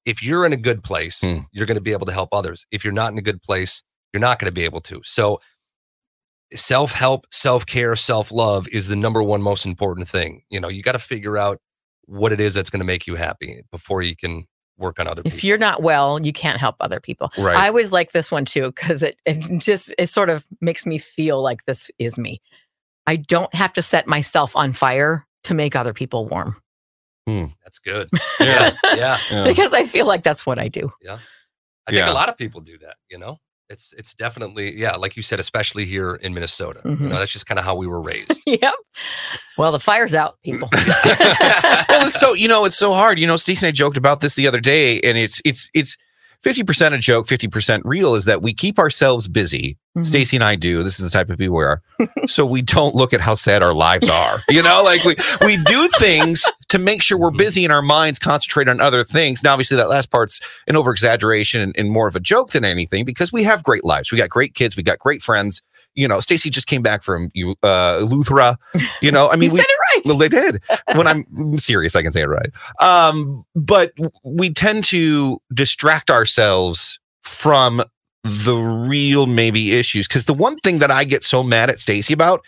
if 0.05 0.21
you're 0.23 0.45
in 0.45 0.53
a 0.53 0.57
good 0.57 0.83
place, 0.83 1.21
Hmm. 1.21 1.39
you're 1.51 1.65
going 1.65 1.75
to 1.75 1.81
be 1.81 1.91
able 1.93 2.05
to 2.07 2.11
help 2.13 2.29
others. 2.33 2.65
If 2.71 2.83
you're 2.83 2.93
not 2.93 3.11
in 3.11 3.17
a 3.17 3.21
good 3.21 3.41
place, 3.41 3.83
you're 4.13 4.21
not 4.21 4.39
going 4.39 4.47
to 4.47 4.53
be 4.53 4.63
able 4.65 4.81
to. 4.81 5.01
So, 5.05 5.39
self 6.53 6.93
help, 6.93 7.25
self 7.31 7.65
care, 7.65 7.95
self 7.95 8.31
love 8.31 8.67
is 8.69 8.87
the 8.87 8.95
number 8.95 9.21
one 9.21 9.41
most 9.41 9.65
important 9.65 10.07
thing. 10.07 10.43
You 10.49 10.59
know, 10.59 10.69
you 10.69 10.81
got 10.81 10.93
to 10.93 10.99
figure 10.99 11.37
out 11.37 11.59
what 12.05 12.31
it 12.31 12.39
is 12.39 12.53
that's 12.53 12.69
going 12.69 12.79
to 12.79 12.85
make 12.85 13.05
you 13.05 13.15
happy 13.15 13.61
before 13.71 14.01
you 14.01 14.15
can 14.15 14.45
work 14.77 14.97
on 14.99 15.07
other 15.07 15.23
people. 15.23 15.37
If 15.37 15.43
you're 15.43 15.57
not 15.57 15.83
well, 15.83 16.21
you 16.25 16.31
can't 16.31 16.59
help 16.59 16.77
other 16.79 17.01
people. 17.01 17.29
Right. 17.37 17.57
I 17.57 17.67
always 17.67 17.91
like 17.91 18.13
this 18.13 18.31
one 18.31 18.45
too 18.45 18.67
because 18.67 19.03
it, 19.03 19.17
it 19.25 19.59
just 19.59 19.93
it 19.97 20.07
sort 20.07 20.29
of 20.29 20.45
makes 20.61 20.85
me 20.85 20.97
feel 20.97 21.41
like 21.43 21.65
this 21.65 21.91
is 21.99 22.17
me. 22.17 22.41
I 23.05 23.17
don't 23.17 23.53
have 23.53 23.73
to 23.73 23.81
set 23.81 24.07
myself 24.07 24.55
on 24.55 24.71
fire 24.73 25.26
to 25.47 25.53
make 25.53 25.75
other 25.75 25.93
people 25.93 26.25
warm 26.27 26.55
That's 27.27 27.79
good. 27.79 28.09
yeah. 28.39 28.71
yeah. 28.95 29.17
yeah. 29.31 29.43
because 29.43 29.73
I 29.73 29.83
feel 29.83 30.05
like 30.07 30.23
that's 30.23 30.45
what 30.45 30.57
I 30.59 30.69
do. 30.69 30.89
Yeah. 31.01 31.19
I 31.85 31.91
think 31.91 31.99
Yeah. 31.99 32.11
a 32.11 32.13
lot 32.13 32.29
of 32.29 32.37
people 32.37 32.61
do 32.61 32.77
that, 32.79 32.95
you 33.09 33.17
know? 33.17 33.37
It's 33.69 33.93
it's 33.97 34.13
definitely 34.13 34.73
yeah, 34.79 34.95
like 34.95 35.17
you 35.17 35.21
said, 35.23 35.41
especially 35.41 35.83
here 35.83 36.15
in 36.15 36.33
Minnesota. 36.33 36.79
You 36.85 36.91
Mhm. 36.91 36.99
know, 37.09 37.19
that's 37.19 37.33
just 37.33 37.45
kind 37.47 37.59
of 37.59 37.65
how 37.65 37.75
we 37.75 37.85
were 37.85 37.99
raised. 38.01 38.39
yep. 38.45 38.75
Well, 39.57 39.73
the 39.73 39.79
fire's 39.81 40.13
out, 40.13 40.37
people. 40.41 40.69
well, 40.73 42.07
it's 42.07 42.17
so 42.17 42.31
you 42.33 42.47
know, 42.47 42.63
it's 42.63 42.77
so 42.77 42.93
hard. 42.93 43.19
You 43.19 43.27
know, 43.27 43.35
Stacey 43.35 43.65
and 43.65 43.73
I 43.73 43.75
joked 43.75 43.97
about 43.97 44.21
this 44.21 44.35
the 44.35 44.47
other 44.47 44.61
day, 44.61 45.01
and 45.01 45.17
it's 45.17 45.41
it's 45.43 45.69
it's 45.73 45.97
fifty 46.43 46.63
percent 46.63 46.95
a 46.95 46.97
joke, 46.97 47.27
fifty 47.27 47.47
percent 47.47 47.83
real. 47.85 48.15
Is 48.15 48.25
that 48.25 48.41
we 48.41 48.53
keep 48.53 48.79
ourselves 48.79 49.27
busy. 49.27 49.77
Mhm. 49.97 50.05
Stacey 50.05 50.37
and 50.37 50.43
I 50.43 50.55
do. 50.55 50.83
This 50.83 50.99
is 50.99 51.05
the 51.05 51.09
type 51.09 51.29
of 51.31 51.37
people 51.39 51.55
we 51.57 51.63
are. 51.63 51.81
so 52.27 52.45
we 52.45 52.61
don't 52.61 52.93
look 52.93 53.13
at 53.13 53.21
how 53.21 53.33
sad 53.35 53.63
our 53.63 53.73
lives 53.73 54.07
are. 54.09 54.39
You 54.49 54.61
know, 54.61 54.83
like 54.83 55.03
we 55.03 55.15
we 55.45 55.57
do 55.63 55.87
things 55.97 56.43
to 56.69 56.77
make 56.77 57.01
sure 57.01 57.17
we're 57.17 57.31
Mhm. 57.31 57.37
busy 57.37 57.63
and 57.65 57.73
our 57.73 57.81
minds 57.81 58.19
concentrate 58.19 58.67
on 58.69 58.79
other 58.79 59.03
things. 59.03 59.43
Now, 59.43 59.53
obviously, 59.53 59.77
that 59.77 59.89
last 59.89 60.11
part's 60.11 60.39
an 60.67 60.75
over 60.75 60.91
exaggeration 60.91 61.61
and, 61.61 61.75
and 61.77 61.89
more 61.91 62.07
of 62.07 62.15
a 62.15 62.19
joke 62.19 62.51
than 62.51 62.63
anything 62.65 63.05
because 63.05 63.31
we 63.33 63.43
have 63.43 63.63
great 63.63 63.83
lives. 63.83 64.11
We 64.11 64.17
got 64.17 64.29
great 64.29 64.53
kids. 64.53 64.75
We 64.77 64.83
got 64.83 64.99
great 64.99 65.23
friends. 65.23 65.61
You 65.95 66.07
know, 66.07 66.19
Stacy 66.19 66.51
just 66.51 66.67
came 66.67 66.83
back 66.83 67.01
from 67.01 67.31
you 67.33 67.55
uh 67.63 68.01
Luthra. 68.03 68.57
You 69.01 69.11
know, 69.11 69.29
I 69.31 69.35
mean, 69.35 69.49
you 69.49 69.53
we, 69.53 69.57
said 69.57 69.65
it 69.67 69.76
right. 69.97 70.05
well, 70.05 70.17
they 70.17 70.29
did. 70.29 70.61
When 70.95 71.07
I'm 71.07 71.57
serious, 71.57 71.95
I 71.95 72.01
can 72.01 72.11
say 72.11 72.21
it 72.21 72.27
right. 72.27 72.49
Um, 72.79 73.45
but 73.55 73.93
we 74.25 74.51
tend 74.51 74.83
to 74.85 75.39
distract 75.53 76.09
ourselves 76.09 76.99
from 77.23 77.83
the 78.23 78.55
real 78.55 79.25
maybe 79.25 79.73
issues. 79.73 80.07
Because 80.07 80.25
the 80.25 80.33
one 80.33 80.57
thing 80.57 80.79
that 80.79 80.91
I 80.91 81.03
get 81.03 81.23
so 81.23 81.43
mad 81.43 81.69
at 81.69 81.79
Stacy 81.79 82.13
about, 82.13 82.43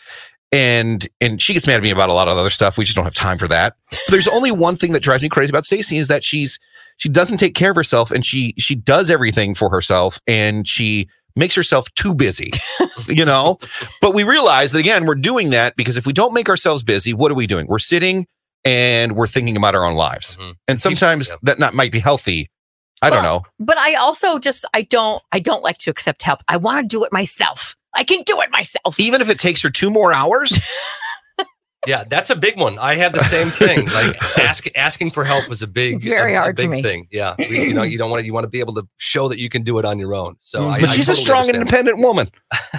and 0.51 1.07
and 1.21 1.41
she 1.41 1.53
gets 1.53 1.67
mad 1.67 1.75
at 1.75 1.83
me 1.83 1.91
about 1.91 2.09
a 2.09 2.13
lot 2.13 2.27
of 2.27 2.37
other 2.37 2.49
stuff. 2.49 2.77
We 2.77 2.83
just 2.83 2.95
don't 2.95 3.05
have 3.05 3.13
time 3.13 3.37
for 3.37 3.47
that. 3.47 3.75
But 3.91 3.99
there's 4.09 4.27
only 4.27 4.51
one 4.51 4.75
thing 4.75 4.93
that 4.93 5.03
drives 5.03 5.21
me 5.21 5.29
crazy 5.29 5.51
about 5.51 5.65
Stacy 5.65 5.97
is 5.97 6.07
that 6.07 6.23
she's 6.23 6.59
she 6.97 7.07
doesn't 7.07 7.37
take 7.37 7.55
care 7.55 7.69
of 7.69 7.75
herself 7.75 8.11
and 8.11 8.25
she 8.25 8.55
she 8.57 8.75
does 8.75 9.11
everything 9.11 9.53
for 9.53 9.69
herself 9.69 10.19
and 10.27 10.67
she 10.67 11.07
makes 11.39 11.55
herself 11.55 11.87
too 11.95 12.13
busy 12.13 12.51
you 13.07 13.25
know 13.25 13.57
but 14.01 14.13
we 14.13 14.23
realize 14.23 14.71
that 14.73 14.79
again 14.79 15.05
we're 15.05 15.15
doing 15.15 15.49
that 15.49 15.75
because 15.75 15.97
if 15.97 16.05
we 16.05 16.13
don't 16.13 16.33
make 16.33 16.49
ourselves 16.49 16.83
busy 16.83 17.13
what 17.13 17.31
are 17.31 17.35
we 17.35 17.47
doing 17.47 17.65
we're 17.67 17.79
sitting 17.79 18.27
and 18.65 19.15
we're 19.15 19.25
thinking 19.27 19.55
about 19.57 19.73
our 19.73 19.85
own 19.85 19.95
lives 19.95 20.35
Mhm. 20.37 20.53
and 20.67 20.79
sometimes 20.81 21.29
yeah. 21.29 21.35
that 21.43 21.57
not 21.59 21.73
might 21.73 21.91
be 21.91 21.99
healthy 21.99 22.49
i 23.01 23.09
don't 23.09 23.23
know 23.23 23.41
But 23.59 23.77
I 23.77 23.95
also 23.95 24.37
just 24.39 24.65
I 24.73 24.81
don't 24.83 25.23
I 25.31 25.39
don't 25.39 25.63
like 25.63 25.77
to 25.79 25.89
accept 25.89 26.21
help. 26.23 26.41
I 26.49 26.57
want 26.57 26.81
to 26.83 26.87
do 26.87 27.03
it 27.05 27.13
myself. 27.13 27.75
I 27.95 28.03
can 28.03 28.21
do 28.23 28.39
it 28.41 28.51
myself. 28.51 28.99
even 28.99 29.21
if 29.21 29.29
it 29.29 29.39
takes 29.39 29.61
her 29.63 29.69
two 29.69 29.89
more 29.89 30.11
hours 30.13 30.59
Yeah, 31.87 32.03
that's 32.03 32.29
a 32.29 32.35
big 32.35 32.59
one. 32.59 32.77
I 32.77 32.95
had 32.95 33.13
the 33.13 33.23
same 33.23 33.47
thing. 33.47 33.85
Like 33.87 34.21
ask, 34.39 34.65
asking 34.75 35.11
for 35.11 35.23
help 35.23 35.47
was 35.47 35.61
a 35.61 35.67
big, 35.67 35.95
It's 35.95 36.05
very 36.05 36.33
a, 36.35 36.37
a 36.37 36.41
hard 36.41 36.57
for 36.57 36.63
big 36.63 36.69
me. 36.71 36.81
thing. 36.83 37.07
Yeah, 37.09 37.35
we, 37.37 37.63
you 37.63 37.73
know, 37.73 37.83
you 37.83 37.97
don't 37.97 38.09
want 38.11 38.19
to. 38.19 38.25
You 38.25 38.33
want 38.33 38.43
to 38.43 38.49
be 38.49 38.59
able 38.59 38.73
to 38.75 38.87
show 38.97 39.29
that 39.29 39.39
you 39.39 39.47
can 39.49 39.63
do 39.63 39.79
it 39.79 39.85
on 39.85 39.97
your 39.97 40.13
own. 40.13 40.35
So, 40.41 40.67
I, 40.67 40.81
but 40.81 40.89
I 40.89 40.93
she's 40.93 41.07
a 41.07 41.15
strong 41.15 41.47
and 41.47 41.57
understand. 41.57 41.87
independent 41.87 41.99
woman 42.05 42.31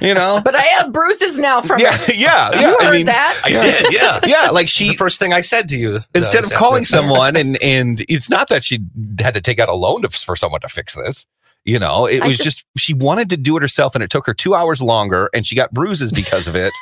you 0.03 0.13
know 0.15 0.41
But 0.45 0.55
I 0.55 0.63
have 0.63 0.93
bruises 0.93 1.39
now 1.39 1.63
from 1.63 1.81
yeah 1.81 1.97
it. 2.03 2.17
yeah 2.17 2.51
yeah 2.55 2.61
you 2.71 2.79
heard 2.79 2.93
mean 2.93 3.07
that? 3.07 3.41
I 3.45 3.49
Yeah. 3.49 3.63
did. 3.63 3.93
Yeah, 3.93 4.21
yeah 4.27 4.51
like 4.51 4.65
It's 4.65 4.79
the 4.79 4.85
she 4.85 4.97
first 4.97 5.19
thing 5.19 5.33
I 5.33 5.41
said 5.41 5.67
to 5.69 5.79
you. 5.79 5.97
uh, 5.97 6.01
instead 6.15 6.45
of 6.45 6.51
calling 6.53 6.83
afternoon. 6.83 7.09
someone 7.09 7.37
and 7.37 7.63
and 7.63 8.05
it's 8.09 8.29
not 8.29 8.49
that 8.49 8.65
she 8.65 8.81
had 9.19 9.33
to 9.35 9.41
take 9.41 9.59
out 9.59 9.69
a 9.71 9.75
loan 9.75 10.03
to, 10.03 10.11
for 10.11 10.37
someone 10.37 10.61
to 10.61 10.69
fix 10.69 10.95
this 10.95 11.27
you 11.65 11.79
know 11.79 12.05
it 12.07 12.23
I 12.23 12.27
was 12.27 12.37
just- 12.37 12.59
just, 12.59 12.65
she 12.77 12.93
wanted 12.95 13.31
to 13.31 13.37
do 13.39 13.57
it 13.57 13.63
herself 13.63 13.95
and 13.95 14.05
it 14.05 14.11
took 14.11 14.27
her 14.27 14.35
two 14.35 14.55
hours 14.55 14.83
longer 14.83 15.31
and 15.35 15.47
she 15.47 15.55
got 15.55 15.73
bruises 15.73 16.13
because 16.13 16.47
of 16.47 16.55
it 16.55 16.73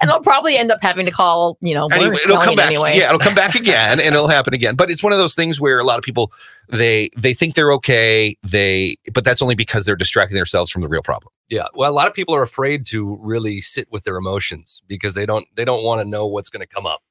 And 0.00 0.10
I'll 0.10 0.20
probably 0.22 0.56
end 0.56 0.70
up 0.70 0.78
having 0.82 1.06
to 1.06 1.12
call, 1.12 1.58
you 1.60 1.74
know, 1.74 1.86
anyway, 1.92 2.16
it'll 2.24 2.38
come 2.38 2.56
back 2.56 2.66
anyway. 2.66 2.96
yeah 2.96 3.06
it'll 3.06 3.18
come 3.18 3.34
back 3.34 3.54
again 3.62 4.00
and 4.00 4.14
it'll 4.14 4.28
happen 4.28 4.54
again 4.54 4.76
but 4.76 4.90
it's 4.90 5.02
one 5.02 5.12
of 5.12 5.18
those 5.18 5.34
things 5.34 5.60
where 5.60 5.78
a 5.78 5.84
lot 5.84 5.98
of 5.98 6.04
people 6.04 6.32
they 6.68 7.10
they 7.16 7.34
think 7.34 7.54
they're 7.54 7.72
okay 7.72 8.36
they 8.42 8.96
but 9.12 9.24
that's 9.24 9.42
only 9.42 9.54
because 9.54 9.84
they're 9.84 9.96
distracting 9.96 10.36
themselves 10.36 10.70
from 10.70 10.82
the 10.82 10.88
real 10.88 11.02
problem 11.02 11.32
Yeah, 11.50 11.66
well, 11.74 11.90
a 11.90 11.92
lot 11.94 12.08
of 12.08 12.14
people 12.14 12.34
are 12.34 12.42
afraid 12.42 12.86
to 12.86 13.18
really 13.20 13.60
sit 13.60 13.86
with 13.90 14.04
their 14.04 14.16
emotions 14.16 14.82
because 14.88 15.14
they 15.14 15.26
don't 15.26 15.46
they 15.56 15.64
don't 15.64 15.84
want 15.84 16.00
to 16.00 16.04
know 16.08 16.26
what's 16.26 16.48
going 16.48 16.60
to 16.62 16.66
come 16.66 16.86
up. 16.86 17.02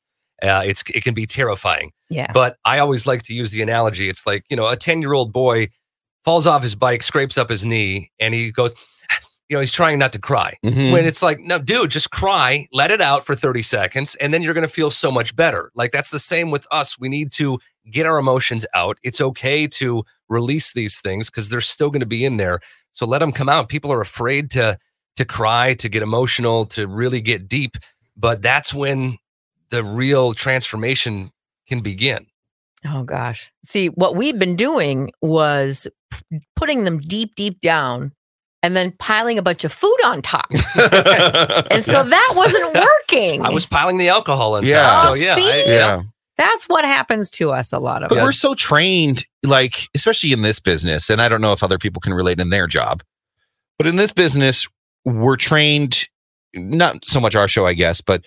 Uh, 0.42 0.64
it's 0.66 0.84
it 0.94 1.04
can 1.04 1.14
be 1.14 1.26
terrifying. 1.26 1.92
Yeah. 2.10 2.32
But 2.34 2.58
I 2.66 2.80
always 2.80 3.06
like 3.06 3.22
to 3.24 3.34
use 3.34 3.52
the 3.52 3.62
analogy. 3.62 4.10
It's 4.10 4.26
like 4.26 4.44
you 4.50 4.58
know, 4.58 4.68
a 4.68 4.76
ten 4.76 5.02
year 5.02 5.14
old 5.14 5.32
boy 5.32 5.68
falls 6.26 6.48
off 6.48 6.64
his 6.64 6.76
bike, 6.76 7.04
scrapes 7.04 7.38
up 7.38 7.50
his 7.50 7.64
knee, 7.64 8.12
and 8.20 8.34
he 8.34 8.52
goes, 8.52 8.74
you 9.54 9.58
know, 9.58 9.62
he's 9.62 9.72
trying 9.72 10.00
not 10.00 10.12
to 10.14 10.20
cry. 10.20 10.58
Mm-hmm. 10.66 10.92
When 10.92 11.06
it's 11.06 11.22
like, 11.22 11.40
no, 11.40 11.60
dude, 11.60 11.92
just 11.92 12.10
cry, 12.10 12.68
let 12.74 12.90
it 12.90 13.02
out 13.02 13.24
for 13.24 13.36
30 13.36 13.62
seconds, 13.62 14.16
and 14.16 14.34
then 14.34 14.42
you're 14.42 14.56
going 14.56 14.68
to 14.68 14.74
feel 14.74 14.90
so 14.90 15.12
much 15.12 15.36
better. 15.36 15.72
Like 15.76 15.92
that's 15.92 16.10
the 16.10 16.18
same 16.18 16.50
with 16.50 16.66
us. 16.72 16.98
We 16.98 17.08
need 17.08 17.32
to 17.34 17.60
get 17.92 18.08
our 18.08 18.18
emotions 18.18 18.66
out. 18.74 18.98
It's 19.04 19.22
okay 19.22 19.68
to 19.68 20.04
release 20.28 20.74
these 20.74 21.00
things 21.00 21.30
because 21.30 21.50
they're 21.50 21.62
still 21.62 21.92
going 21.92 22.00
to 22.00 22.08
be 22.08 22.26
in 22.26 22.38
there. 22.38 22.62
So 22.94 23.06
let 23.06 23.20
them 23.20 23.32
come 23.32 23.48
out. 23.48 23.70
People 23.70 23.94
are 23.94 24.02
afraid 24.02 24.50
to 24.52 24.80
to 25.18 25.26
cry, 25.26 25.76
to 25.76 25.88
get 25.88 26.02
emotional, 26.02 26.66
to 26.66 26.88
really 26.88 27.22
get 27.22 27.48
deep, 27.48 27.78
but 28.18 28.42
that's 28.42 28.74
when 28.74 29.20
the 29.70 29.84
real 29.84 30.34
transformation 30.34 31.30
can 31.68 31.82
begin. 31.82 32.26
Oh 32.84 33.04
gosh. 33.04 33.52
See, 33.64 33.90
what 33.90 34.16
we've 34.16 34.40
been 34.40 34.56
doing 34.56 35.12
was 35.22 35.88
p- 36.10 36.40
putting 36.56 36.86
them 36.86 36.98
deep, 36.98 37.36
deep 37.36 37.62
down 37.62 38.14
and 38.64 38.76
then 38.76 38.92
piling 38.98 39.38
a 39.38 39.42
bunch 39.44 39.64
of 39.64 39.72
food 39.72 39.98
on 40.06 40.22
top. 40.22 40.48
And 41.70 41.84
so 41.84 42.04
that 42.04 42.34
wasn't 42.36 42.74
working. 43.12 43.46
I 43.46 43.50
was 43.50 43.66
piling 43.68 43.98
the 43.98 44.10
alcohol 44.10 44.56
on 44.56 44.66
Yeah. 44.66 44.82
top. 44.84 45.04
So 45.06 45.12
Oh, 45.12 45.14
yeah, 45.14 45.36
I- 45.38 45.64
yeah 45.68 46.02
That's 46.38 46.66
what 46.66 46.86
happens 46.86 47.30
to 47.32 47.52
us 47.52 47.72
a 47.74 47.80
lot 47.80 48.02
of 48.04 48.10
But 48.10 48.18
it. 48.20 48.24
we're 48.24 48.32
so 48.32 48.56
trained, 48.56 49.26
like, 49.44 49.88
especially 49.94 50.32
in 50.34 50.42
this 50.42 50.60
business, 50.60 51.10
and 51.10 51.22
I 51.22 51.28
don't 51.28 51.42
know 51.42 51.54
if 51.54 51.62
other 51.62 51.78
people 51.78 52.00
can 52.02 52.14
relate 52.14 52.40
in 52.40 52.50
their 52.50 52.66
job, 52.68 53.04
but 53.78 53.86
in 53.88 53.98
this 53.98 54.12
business, 54.12 54.68
we're 55.06 55.36
trained, 55.36 56.08
not 56.56 57.06
so 57.06 57.20
much 57.20 57.36
our 57.36 57.48
show, 57.48 57.66
I 57.68 57.74
guess, 57.74 58.02
but 58.02 58.24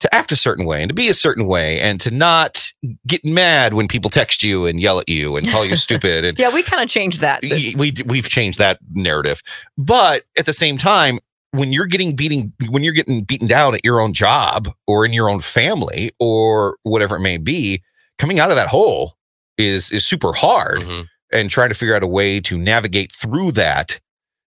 to 0.00 0.14
act 0.14 0.30
a 0.32 0.36
certain 0.36 0.64
way 0.66 0.82
and 0.82 0.88
to 0.88 0.94
be 0.94 1.08
a 1.08 1.14
certain 1.14 1.46
way 1.46 1.80
and 1.80 2.00
to 2.00 2.10
not 2.10 2.70
get 3.06 3.24
mad 3.24 3.74
when 3.74 3.88
people 3.88 4.10
text 4.10 4.42
you 4.42 4.66
and 4.66 4.80
yell 4.80 4.98
at 5.00 5.08
you 5.08 5.36
and 5.36 5.48
call 5.48 5.64
you 5.64 5.76
stupid. 5.88 6.24
And 6.24 6.38
Yeah, 6.38 6.50
we 6.52 6.62
kind 6.62 6.82
of 6.82 6.88
changed 6.88 7.20
that. 7.20 7.40
y- 7.42 7.74
we, 7.76 7.92
we've 8.04 8.28
changed 8.28 8.58
that 8.58 8.78
narrative. 8.92 9.42
But 9.78 10.24
at 10.38 10.46
the 10.46 10.52
same 10.52 10.76
time, 10.78 11.18
when 11.52 11.72
you're 11.72 11.86
getting 11.86 12.14
beating 12.14 12.52
when 12.68 12.82
you're 12.82 12.92
getting 12.92 13.24
beaten 13.24 13.46
down 13.48 13.74
at 13.74 13.84
your 13.84 14.00
own 14.00 14.12
job 14.12 14.68
or 14.86 15.06
in 15.06 15.12
your 15.14 15.30
own 15.30 15.40
family 15.40 16.10
or 16.18 16.76
whatever 16.82 17.16
it 17.16 17.20
may 17.20 17.38
be 17.38 17.82
coming 18.18 18.38
out 18.38 18.50
of 18.50 18.56
that 18.56 18.68
hole 18.68 19.14
is 19.56 19.90
is 19.90 20.04
super 20.04 20.34
hard 20.34 20.80
Mhm. 20.82 21.06
and 21.32 21.48
trying 21.48 21.68
to 21.70 21.74
figure 21.74 21.94
out 21.96 22.02
a 22.02 22.06
way 22.06 22.40
to 22.40 22.58
navigate 22.58 23.10
through 23.12 23.52
that 23.52 23.98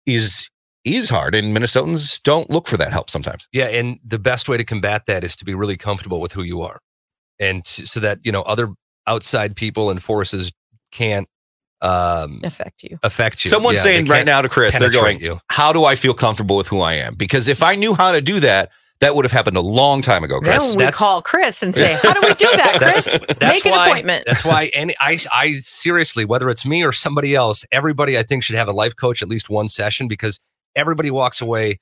is 0.04 0.50
is 0.96 1.10
hard 1.10 1.34
and 1.34 1.56
minnesotans 1.56 2.22
don't 2.22 2.48
look 2.50 2.66
for 2.68 2.76
that 2.76 2.92
help 2.92 3.10
sometimes 3.10 3.46
Yeah, 3.52 3.66
and 3.66 3.98
the 4.04 4.18
best 4.18 4.48
way 4.48 4.56
to 4.56 4.64
combat 4.64 5.06
that 5.06 5.24
is 5.24 5.36
to 5.36 5.44
be 5.44 5.54
really 5.54 5.76
comfortable 5.76 6.20
with 6.20 6.32
who 6.32 6.42
you 6.42 6.62
are, 6.62 6.80
and 7.38 7.64
to, 7.64 7.86
so 7.86 8.00
that 8.00 8.18
you 8.24 8.32
know 8.32 8.42
other 8.42 8.70
outside 9.06 9.56
people 9.56 9.90
and 9.90 10.02
forces 10.02 10.52
can't 10.92 11.28
um, 11.80 12.40
affect 12.42 12.82
you. 12.82 12.98
affect 13.02 13.44
you. 13.44 13.50
someone's 13.50 13.76
Yeah, 13.76 13.82
saying 13.82 14.06
right 14.06 14.26
now 14.26 14.42
to 14.42 14.48
chris 14.48 14.72
they're 14.76 14.90
penetrate 14.90 15.20
going 15.20 15.20
you. 15.20 15.40
how 15.48 15.72
do 15.72 15.84
i 15.84 15.94
feel 15.94 16.12
comfortable 16.12 16.56
with 16.56 16.66
who 16.66 16.80
i 16.80 16.94
am 16.94 17.14
because 17.14 17.46
if 17.46 17.62
i 17.62 17.76
knew 17.76 17.94
how 17.94 18.10
to 18.10 18.20
do 18.20 18.40
that 18.40 18.70
that 19.00 19.14
would 19.14 19.24
have 19.24 19.30
happened 19.30 19.56
a 19.56 19.60
long 19.60 20.02
time 20.02 20.24
ago 20.24 20.40
Then 20.42 20.54
chris 20.58 20.72
we 20.72 20.78
that's- 20.78 20.96
call 20.96 21.22
Chris 21.22 21.62
and 21.62 21.72
say, 21.72 21.96
How 22.02 22.14
do 22.14 22.20
we 22.20 22.34
do 22.34 22.48
that, 22.56 22.78
Chris? 22.82 23.04
That's, 23.04 23.26
that's 23.38 23.40
Make 23.64 23.66
an 23.66 23.72
appointment. 23.80 24.24
That's 24.26 24.44
why 24.44 24.72
any 24.74 24.96
I 24.98 25.20
I 25.32 25.52
seriously, 25.60 26.24
whether 26.24 26.50
it's 26.50 26.66
me 26.66 26.82
or 26.82 26.90
somebody 26.90 27.36
else, 27.36 27.64
everybody 27.70 28.18
I 28.18 28.24
think 28.24 28.42
should 28.42 28.56
have 28.56 28.66
a 28.66 28.72
life 28.72 28.96
coach 28.96 29.22
at 29.22 29.28
least 29.28 29.48
one 29.50 29.68
session 29.68 30.08
because 30.08 30.40
everybody 30.76 31.10
walks 31.10 31.40
away 31.40 31.78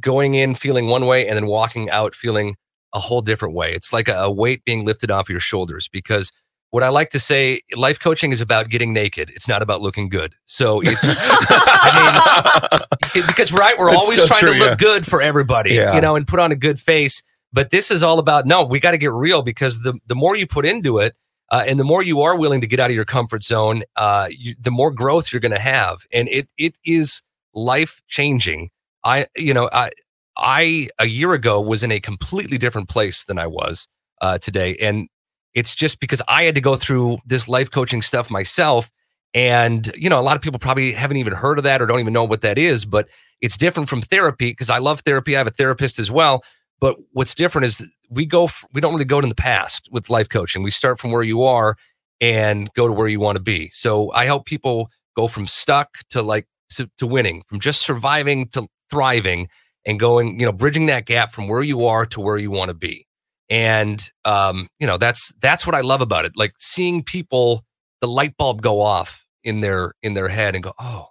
going 0.00 0.34
in 0.34 0.54
feeling 0.54 0.88
one 0.88 1.06
way 1.06 1.26
and 1.26 1.36
then 1.36 1.46
walking 1.46 1.90
out 1.90 2.14
feeling 2.14 2.56
a 2.94 3.00
whole 3.00 3.22
different 3.22 3.54
way. 3.54 3.72
It's 3.72 3.92
like 3.92 4.08
a, 4.08 4.30
weight 4.30 4.64
being 4.64 4.84
lifted 4.84 5.10
off 5.10 5.28
your 5.28 5.40
shoulders 5.40 5.88
because 5.88 6.32
what 6.70 6.82
I 6.84 6.88
like 6.88 7.10
to 7.10 7.20
say, 7.20 7.60
life 7.74 7.98
coaching 7.98 8.30
is 8.32 8.40
about 8.40 8.68
getting 8.68 8.92
naked. 8.92 9.30
It's 9.34 9.48
not 9.48 9.62
about 9.62 9.80
looking 9.82 10.08
good. 10.08 10.34
So 10.46 10.80
it's 10.84 11.02
it- 13.16 13.26
because 13.26 13.52
right, 13.52 13.76
we're 13.78 13.90
That's 13.90 14.02
always 14.02 14.20
so 14.20 14.26
trying 14.26 14.40
true, 14.40 14.52
to 14.54 14.58
look 14.58 14.68
yeah. 14.70 14.76
good 14.76 15.06
for 15.06 15.20
everybody, 15.20 15.74
Yeah. 15.74 15.94
you 15.94 16.00
know, 16.00 16.16
and 16.16 16.26
put 16.26 16.38
on 16.40 16.52
a 16.52 16.56
good 16.56 16.80
face. 16.80 17.22
But 17.52 17.70
this 17.70 17.90
is 17.90 18.02
all 18.04 18.20
about 18.20 18.46
no, 18.46 18.64
we 18.64 18.78
got 18.78 18.92
to 18.92 18.98
get 18.98 19.12
real 19.12 19.42
because 19.42 19.82
the 19.82 19.94
the 20.06 20.14
more 20.14 20.36
you 20.36 20.46
put 20.46 20.64
into 20.64 20.98
it, 20.98 21.16
Uh, 21.50 21.64
and 21.66 21.80
the 21.80 21.84
more 21.84 22.00
you 22.04 22.22
are 22.22 22.38
willing 22.38 22.60
to 22.60 22.68
get 22.68 22.78
out 22.78 22.90
of 22.90 22.94
your 22.94 23.04
comfort 23.04 23.42
zone, 23.42 23.82
uh, 23.96 24.28
you, 24.30 24.54
the 24.60 24.70
more 24.70 24.92
growth 24.92 25.32
you're 25.32 25.40
going 25.40 25.50
to 25.50 25.58
have, 25.60 26.06
and 26.12 26.28
it 26.28 26.48
it 26.56 26.78
is 26.84 27.22
life 27.54 28.00
changing. 28.08 28.70
I 29.04 29.26
you 29.36 29.54
know 29.54 29.68
I 29.72 29.90
I 30.36 30.88
a 30.98 31.06
year 31.06 31.32
ago 31.32 31.60
was 31.60 31.82
in 31.82 31.92
a 31.92 32.00
completely 32.00 32.58
different 32.58 32.88
place 32.88 33.24
than 33.24 33.38
I 33.38 33.46
was 33.46 33.88
uh, 34.20 34.38
today, 34.38 34.76
and 34.76 35.08
it's 35.54 35.74
just 35.74 36.00
because 36.00 36.22
I 36.28 36.44
had 36.44 36.54
to 36.54 36.60
go 36.60 36.76
through 36.76 37.18
this 37.26 37.48
life 37.48 37.70
coaching 37.70 38.02
stuff 38.02 38.30
myself. 38.30 38.90
And 39.32 39.90
you 39.94 40.10
know, 40.10 40.20
a 40.20 40.22
lot 40.22 40.36
of 40.36 40.42
people 40.42 40.58
probably 40.58 40.92
haven't 40.92 41.16
even 41.16 41.32
heard 41.32 41.58
of 41.58 41.64
that 41.64 41.80
or 41.80 41.86
don't 41.86 42.00
even 42.00 42.12
know 42.12 42.24
what 42.24 42.42
that 42.42 42.58
is, 42.58 42.84
but 42.84 43.08
it's 43.40 43.56
different 43.56 43.88
from 43.88 44.00
therapy 44.00 44.50
because 44.50 44.70
I 44.70 44.78
love 44.78 45.00
therapy. 45.00 45.36
I 45.36 45.38
have 45.38 45.46
a 45.46 45.52
therapist 45.52 45.98
as 45.98 46.10
well. 46.10 46.42
But 46.80 46.96
what's 47.12 47.34
different 47.34 47.66
is 47.66 47.86
we 48.08 48.26
go, 48.26 48.44
f- 48.44 48.64
we 48.72 48.80
don't 48.80 48.92
really 48.92 49.04
go 49.04 49.20
to 49.20 49.26
the 49.26 49.34
past 49.34 49.88
with 49.92 50.10
life 50.10 50.28
coaching. 50.28 50.62
We 50.62 50.70
start 50.70 50.98
from 50.98 51.12
where 51.12 51.22
you 51.22 51.42
are 51.42 51.76
and 52.20 52.72
go 52.74 52.86
to 52.86 52.92
where 52.92 53.08
you 53.08 53.20
want 53.20 53.36
to 53.36 53.42
be. 53.42 53.70
So 53.72 54.10
I 54.12 54.24
help 54.24 54.46
people 54.46 54.90
go 55.16 55.28
from 55.28 55.46
stuck 55.46 55.98
to 56.10 56.22
like 56.22 56.46
to, 56.76 56.90
to 56.98 57.06
winning, 57.06 57.42
from 57.48 57.60
just 57.60 57.82
surviving 57.82 58.48
to 58.48 58.66
thriving 58.90 59.48
and 59.86 59.98
going, 59.98 60.38
you 60.38 60.46
know, 60.46 60.52
bridging 60.52 60.86
that 60.86 61.06
gap 61.06 61.32
from 61.32 61.48
where 61.48 61.62
you 61.62 61.86
are 61.86 62.06
to 62.06 62.20
where 62.20 62.36
you 62.36 62.50
want 62.50 62.68
to 62.68 62.74
be. 62.74 63.06
And 63.48 64.02
um, 64.24 64.68
you 64.78 64.86
know, 64.86 64.96
that's 64.96 65.32
that's 65.40 65.66
what 65.66 65.74
I 65.74 65.80
love 65.80 66.00
about 66.00 66.24
it. 66.24 66.32
Like 66.36 66.52
seeing 66.58 67.02
people, 67.02 67.64
the 68.00 68.08
light 68.08 68.36
bulb 68.36 68.62
go 68.62 68.80
off 68.80 69.24
in 69.42 69.60
their 69.60 69.94
in 70.02 70.14
their 70.14 70.28
head 70.28 70.54
and 70.54 70.62
go, 70.62 70.72
oh, 70.78 71.08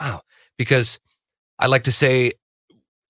wow. 0.00 0.22
Because 0.56 1.00
I 1.58 1.66
like 1.66 1.84
to 1.84 1.92
say 1.92 2.32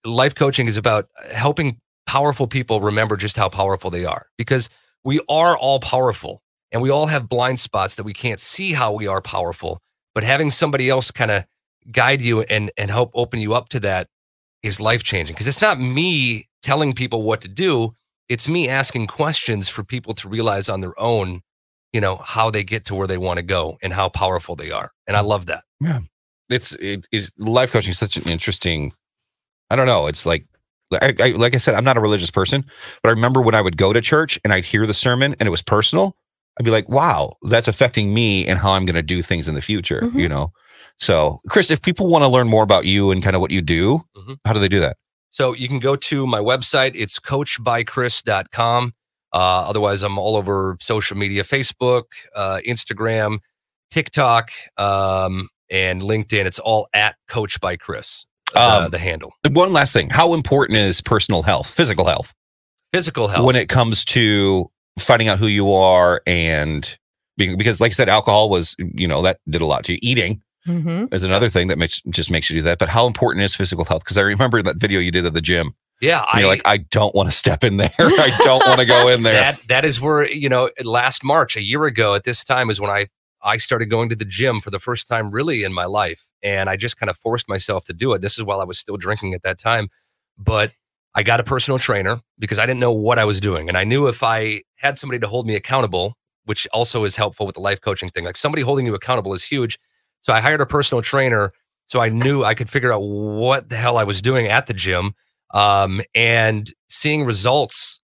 life 0.05 0.35
coaching 0.35 0.67
is 0.67 0.77
about 0.77 1.07
helping 1.33 1.79
powerful 2.07 2.47
people 2.47 2.81
remember 2.81 3.17
just 3.17 3.37
how 3.37 3.49
powerful 3.49 3.91
they 3.91 4.05
are 4.05 4.27
because 4.37 4.69
we 5.05 5.21
are 5.29 5.57
all 5.57 5.79
powerful 5.79 6.43
and 6.73 6.83
we 6.83 6.91
all 6.91 7.07
have 7.07 7.29
blind 7.29 7.61
spots 7.61 7.95
that 7.95 8.05
we 8.05 8.13
can't 8.13 8.41
see 8.41 8.73
how 8.73 8.93
we 8.93 9.07
are 9.07 9.23
powerful 9.23 9.81
but 10.15 10.25
having 10.25 10.51
somebody 10.51 10.91
else 10.91 11.11
kind 11.11 11.31
of 11.31 11.45
guide 11.91 12.21
you 12.23 12.43
and 12.43 12.71
and 12.77 12.91
help 12.91 13.11
open 13.15 13.41
you 13.41 13.55
up 13.55 13.69
to 13.71 13.81
that 13.81 14.09
is 14.63 14.81
life 14.81 15.03
changing 15.03 15.35
because 15.35 15.47
it's 15.49 15.63
not 15.63 15.81
me 15.81 16.49
telling 16.63 16.93
people 16.95 17.23
what 17.23 17.41
to 17.41 17.49
do. 17.49 17.95
It's 18.29 18.49
me 18.49 18.69
asking 18.69 19.09
questions 19.09 19.69
for 19.69 19.83
people 19.83 20.15
to 20.15 20.29
realize 20.29 20.69
on 20.69 20.81
their 20.81 20.99
own 21.01 21.41
you 21.93 22.01
know 22.01 22.17
how 22.17 22.51
they 22.51 22.65
get 22.65 22.85
to 22.87 22.95
where 22.95 23.07
they 23.07 23.19
want 23.19 23.37
to 23.39 23.43
go 23.43 23.77
and 23.83 23.93
how 23.93 24.09
powerful 24.09 24.57
they 24.57 24.71
are. 24.71 24.93
And 25.07 25.17
i 25.17 25.21
love 25.21 25.47
that. 25.47 25.65
Yeah. 25.81 26.01
It's 26.49 26.75
it 26.77 27.07
is 27.13 27.33
life 27.39 27.73
coaching 27.73 27.91
is 27.91 27.99
such 27.99 28.17
an 28.17 28.25
interesting 28.29 28.93
i 29.71 29.77
don't 29.77 29.87
know 29.87 30.07
it's 30.07 30.27
like 30.27 30.45
I, 30.93 31.15
I, 31.19 31.29
like 31.31 31.55
i 31.55 31.59
said 31.59 31.75
i'm 31.75 31.85
not 31.85 31.97
a 31.97 32.01
religious 32.01 32.31
person 32.31 32.63
but 33.03 33.09
i 33.09 33.13
remember 33.13 33.41
when 33.41 33.55
i 33.55 33.61
would 33.63 33.79
go 33.79 33.95
to 33.95 34.03
church 34.03 34.39
and 34.45 34.53
i'd 34.53 34.67
hear 34.67 34.87
the 34.87 34.93
sermon 34.93 35.35
and 35.41 35.47
it 35.47 35.51
was 35.51 35.63
personal 35.63 36.15
i'd 36.59 36.65
be 36.65 36.71
like 36.71 36.87
wow 36.91 37.37
that's 37.49 37.69
affecting 37.69 38.13
me 38.13 38.47
and 38.47 38.59
how 38.59 38.73
i'm 38.73 38.85
going 38.85 38.95
to 38.97 39.03
do 39.03 39.23
things 39.23 39.49
in 39.49 39.55
the 39.55 39.63
future 39.63 40.03
Mhm. 40.03 40.21
you 40.21 40.29
know 40.29 40.53
so 41.03 41.41
chris 41.49 41.71
if 41.71 41.83
people 41.83 42.07
want 42.07 42.23
to 42.23 42.29
learn 42.29 42.49
more 42.49 42.63
about 42.63 42.85
you 42.87 43.11
and 43.11 43.23
kind 43.23 43.35
of 43.37 43.41
what 43.43 43.51
you 43.51 43.61
do 43.61 44.01
Mhm. 44.17 44.37
how 44.47 44.53
do 44.55 44.61
they 44.61 44.69
do 44.69 44.81
that 44.81 44.97
So 45.35 45.55
you 45.55 45.67
can 45.67 45.79
go 45.79 45.97
to 45.97 46.27
my 46.27 46.41
website. 46.41 46.93
It's 46.95 47.19
coachbychris.com. 47.19 48.93
Uh, 49.33 49.37
otherwise, 49.71 50.03
I'm 50.03 50.19
all 50.19 50.37
over 50.37 50.77
social 50.79 51.17
media 51.17 51.43
Facebook, 51.43 52.03
uh, 52.37 52.61
Instagram, 52.69 53.39
TikTok, 53.91 54.51
um, 54.77 55.49
and 55.71 56.03
LinkedIn. 56.03 56.45
It's 56.45 56.59
all 56.59 56.87
at 56.93 57.15
Coach 57.29 57.59
by 57.61 57.77
Chris, 57.77 58.27
uh, 58.55 58.83
Um, 58.85 58.91
the 58.91 58.99
handle. 58.99 59.33
one 59.51 59.73
last 59.73 59.95
thing 59.95 60.11
how 60.11 60.35
important 60.35 60.77
is 60.79 61.01
personal 61.01 61.43
health 61.43 61.67
physical 61.67 62.05
health 62.05 62.35
Physical 62.93 63.29
health. 63.29 63.47
when 63.47 63.57
it 63.57 63.71
comes 63.71 64.05
to 64.07 64.69
finding 64.99 65.29
out 65.29 65.39
who 65.39 65.47
you 65.47 65.73
are 65.73 66.21
and 66.27 66.99
being 67.39 67.57
because 67.57 67.81
like 67.81 67.93
i 67.93 67.95
said 67.95 68.11
alcohol 68.11 68.51
was 68.51 68.77
you 68.95 69.09
know 69.09 69.23
that 69.23 69.39
did 69.49 69.63
a 69.63 69.67
lot 69.67 69.83
to 69.85 69.93
you 69.95 69.99
eating 70.03 70.43
hmm 70.65 71.07
is 71.13 71.23
another 71.23 71.51
thing 71.51 71.69
that 71.69 71.79
makes 71.79 72.01
just 72.09 72.31
makes 72.31 72.49
you 72.51 72.57
do 72.57 72.63
that. 72.63 72.79
But 72.79 72.89
how 72.89 73.07
important 73.07 73.45
is 73.45 73.55
physical 73.55 73.85
health? 73.85 74.05
Because 74.05 74.17
i 74.17 74.23
remember 74.23 74.63
that 74.63 74.77
video 74.77 75.01
you 75.01 75.11
did 75.11 75.27
at 75.27 75.35
the 75.35 75.41
gym. 75.41 75.75
Yeah, 76.01 76.21
I 76.21 76.41
you're 76.41 76.49
like 76.49 76.63
i 76.65 76.79
don't 76.79 77.15
want 77.15 77.31
to 77.31 77.37
step 77.37 77.63
in 77.63 77.77
there. 77.77 77.93
I 77.99 78.37
don't 78.43 78.67
want 78.67 78.81
to 78.81 78.87
go 78.87 79.09
in 79.09 79.23
there. 79.23 79.35
That 79.35 79.61
that 79.69 79.85
is 79.85 80.01
where 80.01 80.29
you 80.29 80.49
know 80.49 80.71
last 80.83 81.23
March, 81.25 81.57
a 81.57 81.63
year 81.63 81.85
ago 81.85 82.15
at 82.15 82.25
this 82.25 82.43
time, 82.45 82.71
is 82.71 82.81
when 82.81 82.91
I 82.91 83.07
I 83.43 83.57
started 83.57 83.87
going 83.87 84.09
to 84.09 84.17
the 84.17 84.25
gym 84.25 84.61
for 84.61 84.71
the 84.71 84.81
first 84.81 85.07
time 85.07 85.31
really 85.31 85.63
in 85.63 85.73
my 85.73 85.85
life, 85.85 86.31
and 86.43 86.69
I 86.69 86.77
just 86.77 86.97
kind 86.97 87.11
of 87.11 87.17
forced 87.17 87.49
myself 87.49 87.85
to 87.87 87.93
do 87.93 88.13
it. 88.15 88.21
This 88.21 88.39
is 88.39 88.45
while 88.45 88.61
I 88.61 88.65
was 88.65 88.79
still 88.79 88.97
drinking 88.97 89.35
at 89.35 89.43
that 89.43 89.59
time, 89.59 89.89
but 90.37 90.73
I 91.15 91.23
got 91.23 91.41
a 91.41 91.45
personal 91.45 91.79
trainer 91.79 92.21
because 92.39 92.59
I 92.59 92.67
didn't 92.67 92.81
know 92.81 92.93
what 92.93 93.19
I 93.19 93.25
was 93.25 93.41
doing, 93.41 93.69
and 93.69 93.79
I 93.79 93.85
knew 93.85 94.09
if 94.09 94.25
I 94.25 94.63
had 94.77 94.97
somebody 94.97 95.21
to 95.21 95.29
hold 95.29 95.47
me 95.47 95.55
accountable, 95.55 96.17
which 96.45 96.67
also 96.73 97.05
is 97.05 97.15
helpful 97.15 97.47
with 97.47 97.55
the 97.55 97.61
life 97.61 97.81
coaching 97.81 98.09
thing, 98.11 98.25
like 98.25 98.37
somebody 98.37 98.63
holding 98.63 98.87
you 98.87 98.95
accountable 98.95 99.35
is 99.35 99.45
huge. 99.45 99.79
So 100.23 100.33
I 100.33 100.41
hired 100.41 100.61
a 100.61 100.67
personal 100.67 101.03
trainer, 101.03 101.53
so 101.87 102.01
I 102.01 102.09
knew 102.09 102.45
I 102.45 102.55
could 102.55 102.71
figure 102.71 102.93
out 102.93 103.01
what 103.01 103.69
the 103.69 103.77
hell 103.77 103.99
I 103.99 104.05
was 104.05 104.23
doing 104.23 104.47
at 104.47 104.67
the 104.67 104.75
gym, 104.75 105.15
um, 105.53 106.01
and 106.15 106.73
seeing 106.89 107.25
results 107.25 108.01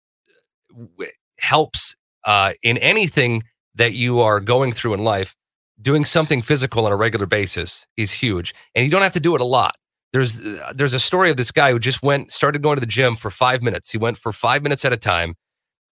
w- 0.72 1.12
helps 1.40 1.96
uh, 2.26 2.54
in 2.64 2.78
anything 2.78 3.44
that 3.76 3.94
you 3.94 4.20
are 4.20 4.40
going 4.40 4.72
through 4.74 4.94
in 4.94 5.04
life. 5.04 5.36
Doing 5.80 6.06
something 6.06 6.42
physical 6.42 6.88
on 6.88 6.92
a 6.92 6.96
regular 6.96 7.28
basis 7.28 7.86
is 7.98 8.12
huge, 8.12 8.54
and 8.74 8.84
you 8.84 8.90
don't 8.90 9.04
have 9.04 9.14
to 9.14 9.20
do 9.20 9.36
it 9.36 9.42
a 9.42 9.46
lot. 9.46 9.76
There's 10.12 10.42
uh, 10.42 10.74
there's 10.76 10.96
a 10.96 11.00
story 11.00 11.30
of 11.30 11.38
this 11.38 11.52
guy 11.52 11.72
who 11.72 11.78
just 11.78 12.02
went 12.02 12.32
started 12.32 12.64
going 12.64 12.78
to 12.78 12.82
the 12.82 12.88
gym 12.88 13.16
for 13.16 13.30
five 13.30 13.62
minutes. 13.62 13.92
He 13.92 14.00
went 14.00 14.18
for 14.18 14.34
five 14.34 14.64
minutes 14.64 14.86
at 14.86 14.92
a 14.92 14.98
time. 14.98 15.36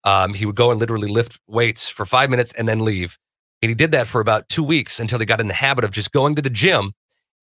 Um, 0.04 0.34
he 0.34 0.46
would 0.46 0.56
go 0.56 0.72
and 0.72 0.80
literally 0.80 1.08
lift 1.08 1.40
weights 1.48 1.88
for 1.88 2.06
five 2.06 2.32
minutes 2.32 2.52
and 2.54 2.68
then 2.68 2.80
leave. 2.80 3.18
And 3.62 3.70
he 3.70 3.76
did 3.76 3.92
that 3.92 4.08
for 4.08 4.22
about 4.22 4.48
two 4.50 4.64
weeks 4.64 5.00
until 5.00 5.20
he 5.20 5.26
got 5.26 5.40
in 5.40 5.48
the 5.48 5.54
habit 5.54 5.84
of 5.86 5.92
just 5.92 6.12
going 6.12 6.36
to 6.36 6.42
the 6.42 6.50
gym, 6.50 6.94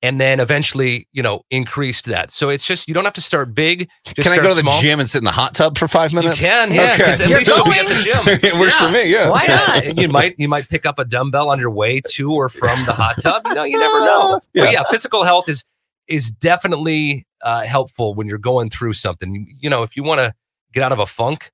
and 0.03 0.21
then 0.21 0.41
eventually, 0.41 1.09
you 1.13 1.23
know, 1.23 1.43
increased 1.51 2.05
that. 2.07 2.31
So 2.31 2.49
it's 2.49 2.65
just 2.67 2.87
you 2.89 2.95
don't 2.95 3.05
have 3.05 3.15
to 3.15 3.21
start 3.21 3.55
big. 3.55 3.89
Just 4.05 4.17
can 4.29 4.33
i 4.33 4.37
go 4.37 4.49
to 4.49 4.55
the 4.55 4.61
small. 4.61 4.81
gym 4.81 5.01
and 5.01 5.09
sit 5.09 5.19
in 5.19 5.25
the 5.25 5.31
hot 5.33 5.55
tub 5.55 5.79
for 5.79 5.89
five 5.89 6.13
You 6.13 6.21
minutes 6.21 6.41
can, 6.41 6.73
yeah, 6.73 6.97
because 6.97 7.21
at 7.21 7.29
Okay. 7.29 7.39
least 7.39 7.49
you'll 7.57 7.65
be 7.65 7.71
at 7.79 7.89
the 7.89 8.03
gym. 8.03 8.21
it 8.43 8.59
works 8.59 8.77
for 8.77 8.89
me 8.91 9.05
yeah 9.05 9.29
Why 9.31 9.47
not? 9.49 9.85
And 9.85 9.99
you 9.99 10.09
might 10.09 10.35
you 10.39 10.49
might 10.49 10.69
pick 10.69 10.87
up 10.87 10.99
a 10.99 11.05
dumbbell 11.05 11.49
on 11.51 11.59
your 11.59 11.71
way 11.71 12.01
to 12.11 12.33
or 12.33 12.49
from 12.49 12.85
the 12.85 12.93
hot 12.93 13.17
tub. 13.21 13.43
You 13.47 13.55
know, 13.55 13.65
you 13.65 13.79
never 13.79 14.01
know. 14.05 14.41
Yeah. 14.55 14.65
But 14.65 14.73
yeah, 14.73 14.83
physical 14.91 15.25
health 15.25 15.49
is 15.49 15.65
is 16.09 16.31
definitely 16.31 17.25
uh, 17.43 17.63
helpful 17.63 18.15
when 18.15 18.27
you're 18.27 18.39
going 18.39 18.71
through 18.71 18.93
something. 18.93 19.35
You, 19.35 19.47
you 19.61 19.71
know, 19.71 19.83
if 19.83 19.97
you 19.97 20.03
want 20.03 20.19
to 20.19 20.35
get 20.75 20.83
out 20.83 20.93
of 20.93 20.99
a 20.99 21.07
funk, 21.07 21.51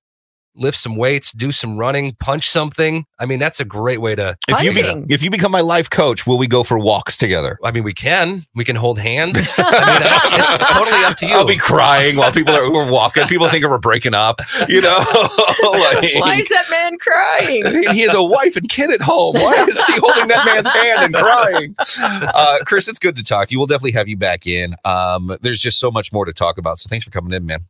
lift 0.59 0.79
some 0.79 0.97
weights, 0.97 1.33
do 1.33 1.53
some 1.53 1.79
running, 1.79 2.15
punch 2.21 2.49
something. 2.49 3.05
I 3.19 3.27
mean, 3.27 3.39
that's 3.39 3.61
a 3.61 3.65
great 3.65 4.01
way 4.01 4.15
to. 4.15 4.37
if 4.49 4.63
you, 4.63 4.73
be, 4.73 5.15
if 5.15 5.23
you 5.23 5.31
become 5.31 5.53
my 5.53 5.61
life 5.61 5.89
coach 5.91 6.27
will 6.27 6.39
we 6.39 6.47
go 6.47 6.63
for 6.63 6.79
walks 6.79 7.17
together 7.17 7.59
I 7.65 7.71
mean, 7.71 7.85
we 7.85 7.95
can 7.95 8.45
we 8.55 8.65
can 8.65 8.77
hold 8.77 8.99
hands. 8.99 9.37
I 9.59 9.63
mean, 9.63 10.03
that's, 10.03 10.33
it's 10.33 10.73
totally 10.73 11.05
up 11.05 11.17
to 11.19 11.27
you. 11.27 11.35
I'll 11.35 11.47
be 11.47 11.57
crying 11.57 12.17
while 12.17 12.33
people 12.33 12.55
are, 12.55 12.65
are 12.65 12.91
walking. 12.91 13.27
People 13.27 13.49
think 13.49 13.65
we're 13.65 13.79
breaking 13.79 14.15
up, 14.15 14.41
you 14.69 14.81
know. 14.81 15.05
Like, 15.61 16.15
Why 16.21 16.37
is 16.37 16.49
that 16.49 16.67
man 16.71 16.97
crying? 16.99 17.83
he 17.93 18.01
has 18.01 18.15
a 18.15 18.23
wife 18.23 18.57
and 18.57 18.69
kid 18.69 18.91
at 18.91 19.01
home. 19.01 19.35
Why 19.35 19.65
is 19.65 19.85
he 19.87 19.99
holding 19.99 20.29
that 20.29 20.45
man's 20.47 20.71
hand 20.71 21.05
and 21.05 21.15
crying? 21.15 21.75
Uh, 21.99 22.59
Chris, 22.65 22.89
it's 22.89 22.99
good 22.99 23.17
to 23.17 23.25
talk 23.25 23.49
to 23.49 23.53
you. 23.53 23.59
We'll 23.59 23.67
definitely 23.67 23.93
have 23.93 24.09
you 24.09 24.17
back 24.17 24.47
in. 24.47 24.75
Um, 24.85 25.37
there's 25.43 25.61
just 25.61 25.79
so 25.79 25.91
much 25.91 26.13
more 26.13 26.25
to 26.25 26.33
talk 26.33 26.59
about. 26.59 26.79
So 26.79 26.89
thanks 26.89 27.05
for 27.05 27.11
coming 27.11 27.33
in, 27.33 27.45
man. 27.47 27.67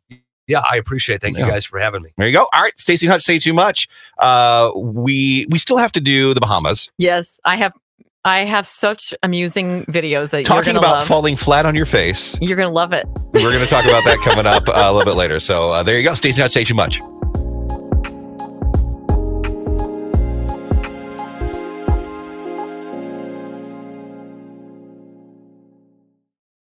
Yeah, 0.49 0.63
I 0.69 0.75
appreciate. 0.75 1.15
it. 1.17 1.21
Thank 1.21 1.37
you 1.37 1.47
guys 1.47 1.63
for 1.63 1.79
having 1.79 2.01
me. 2.01 2.09
There 2.17 2.27
you 2.27 2.33
go. 2.33 2.47
All 2.51 2.61
right, 2.61 2.77
Stacey 2.77 3.07
Hutch, 3.07 3.21
say 3.21 3.39
too 3.39 3.53
much. 3.53 3.87
Uh, 4.17 4.71
we 4.75 5.45
we 5.49 5.57
still 5.59 5.77
have 5.77 5.93
to 5.93 6.01
do 6.01 6.33
the 6.33 6.41
Bahamas. 6.41 6.89
Yes, 6.97 7.39
I 7.45 7.55
have. 7.55 7.71
I 8.25 8.39
have 8.39 8.65
such 8.67 9.13
amusing 9.23 9.85
videos 9.85 10.31
that 10.31 10.39
you're 10.39 10.43
Talking 10.43 10.75
about 10.75 10.91
love. 10.97 11.07
falling 11.07 11.37
flat 11.37 11.65
on 11.65 11.73
your 11.73 11.85
face. 11.85 12.37
you're 12.41 12.57
gonna 12.57 12.69
love 12.69 12.91
it. 12.91 13.05
We're 13.33 13.43
going 13.51 13.59
to 13.59 13.65
talk 13.65 13.85
about 13.85 14.03
that 14.03 14.19
coming 14.25 14.45
up 14.45 14.67
uh, 14.67 14.73
a 14.75 14.91
little 14.91 15.05
bit 15.09 15.17
later. 15.17 15.39
So 15.39 15.71
uh, 15.71 15.83
there 15.83 15.97
you 15.97 16.03
go. 16.03 16.13
Stacey 16.15 16.41
Hutch, 16.41 16.51
say 16.51 16.65
too 16.65 16.73
much. 16.73 16.99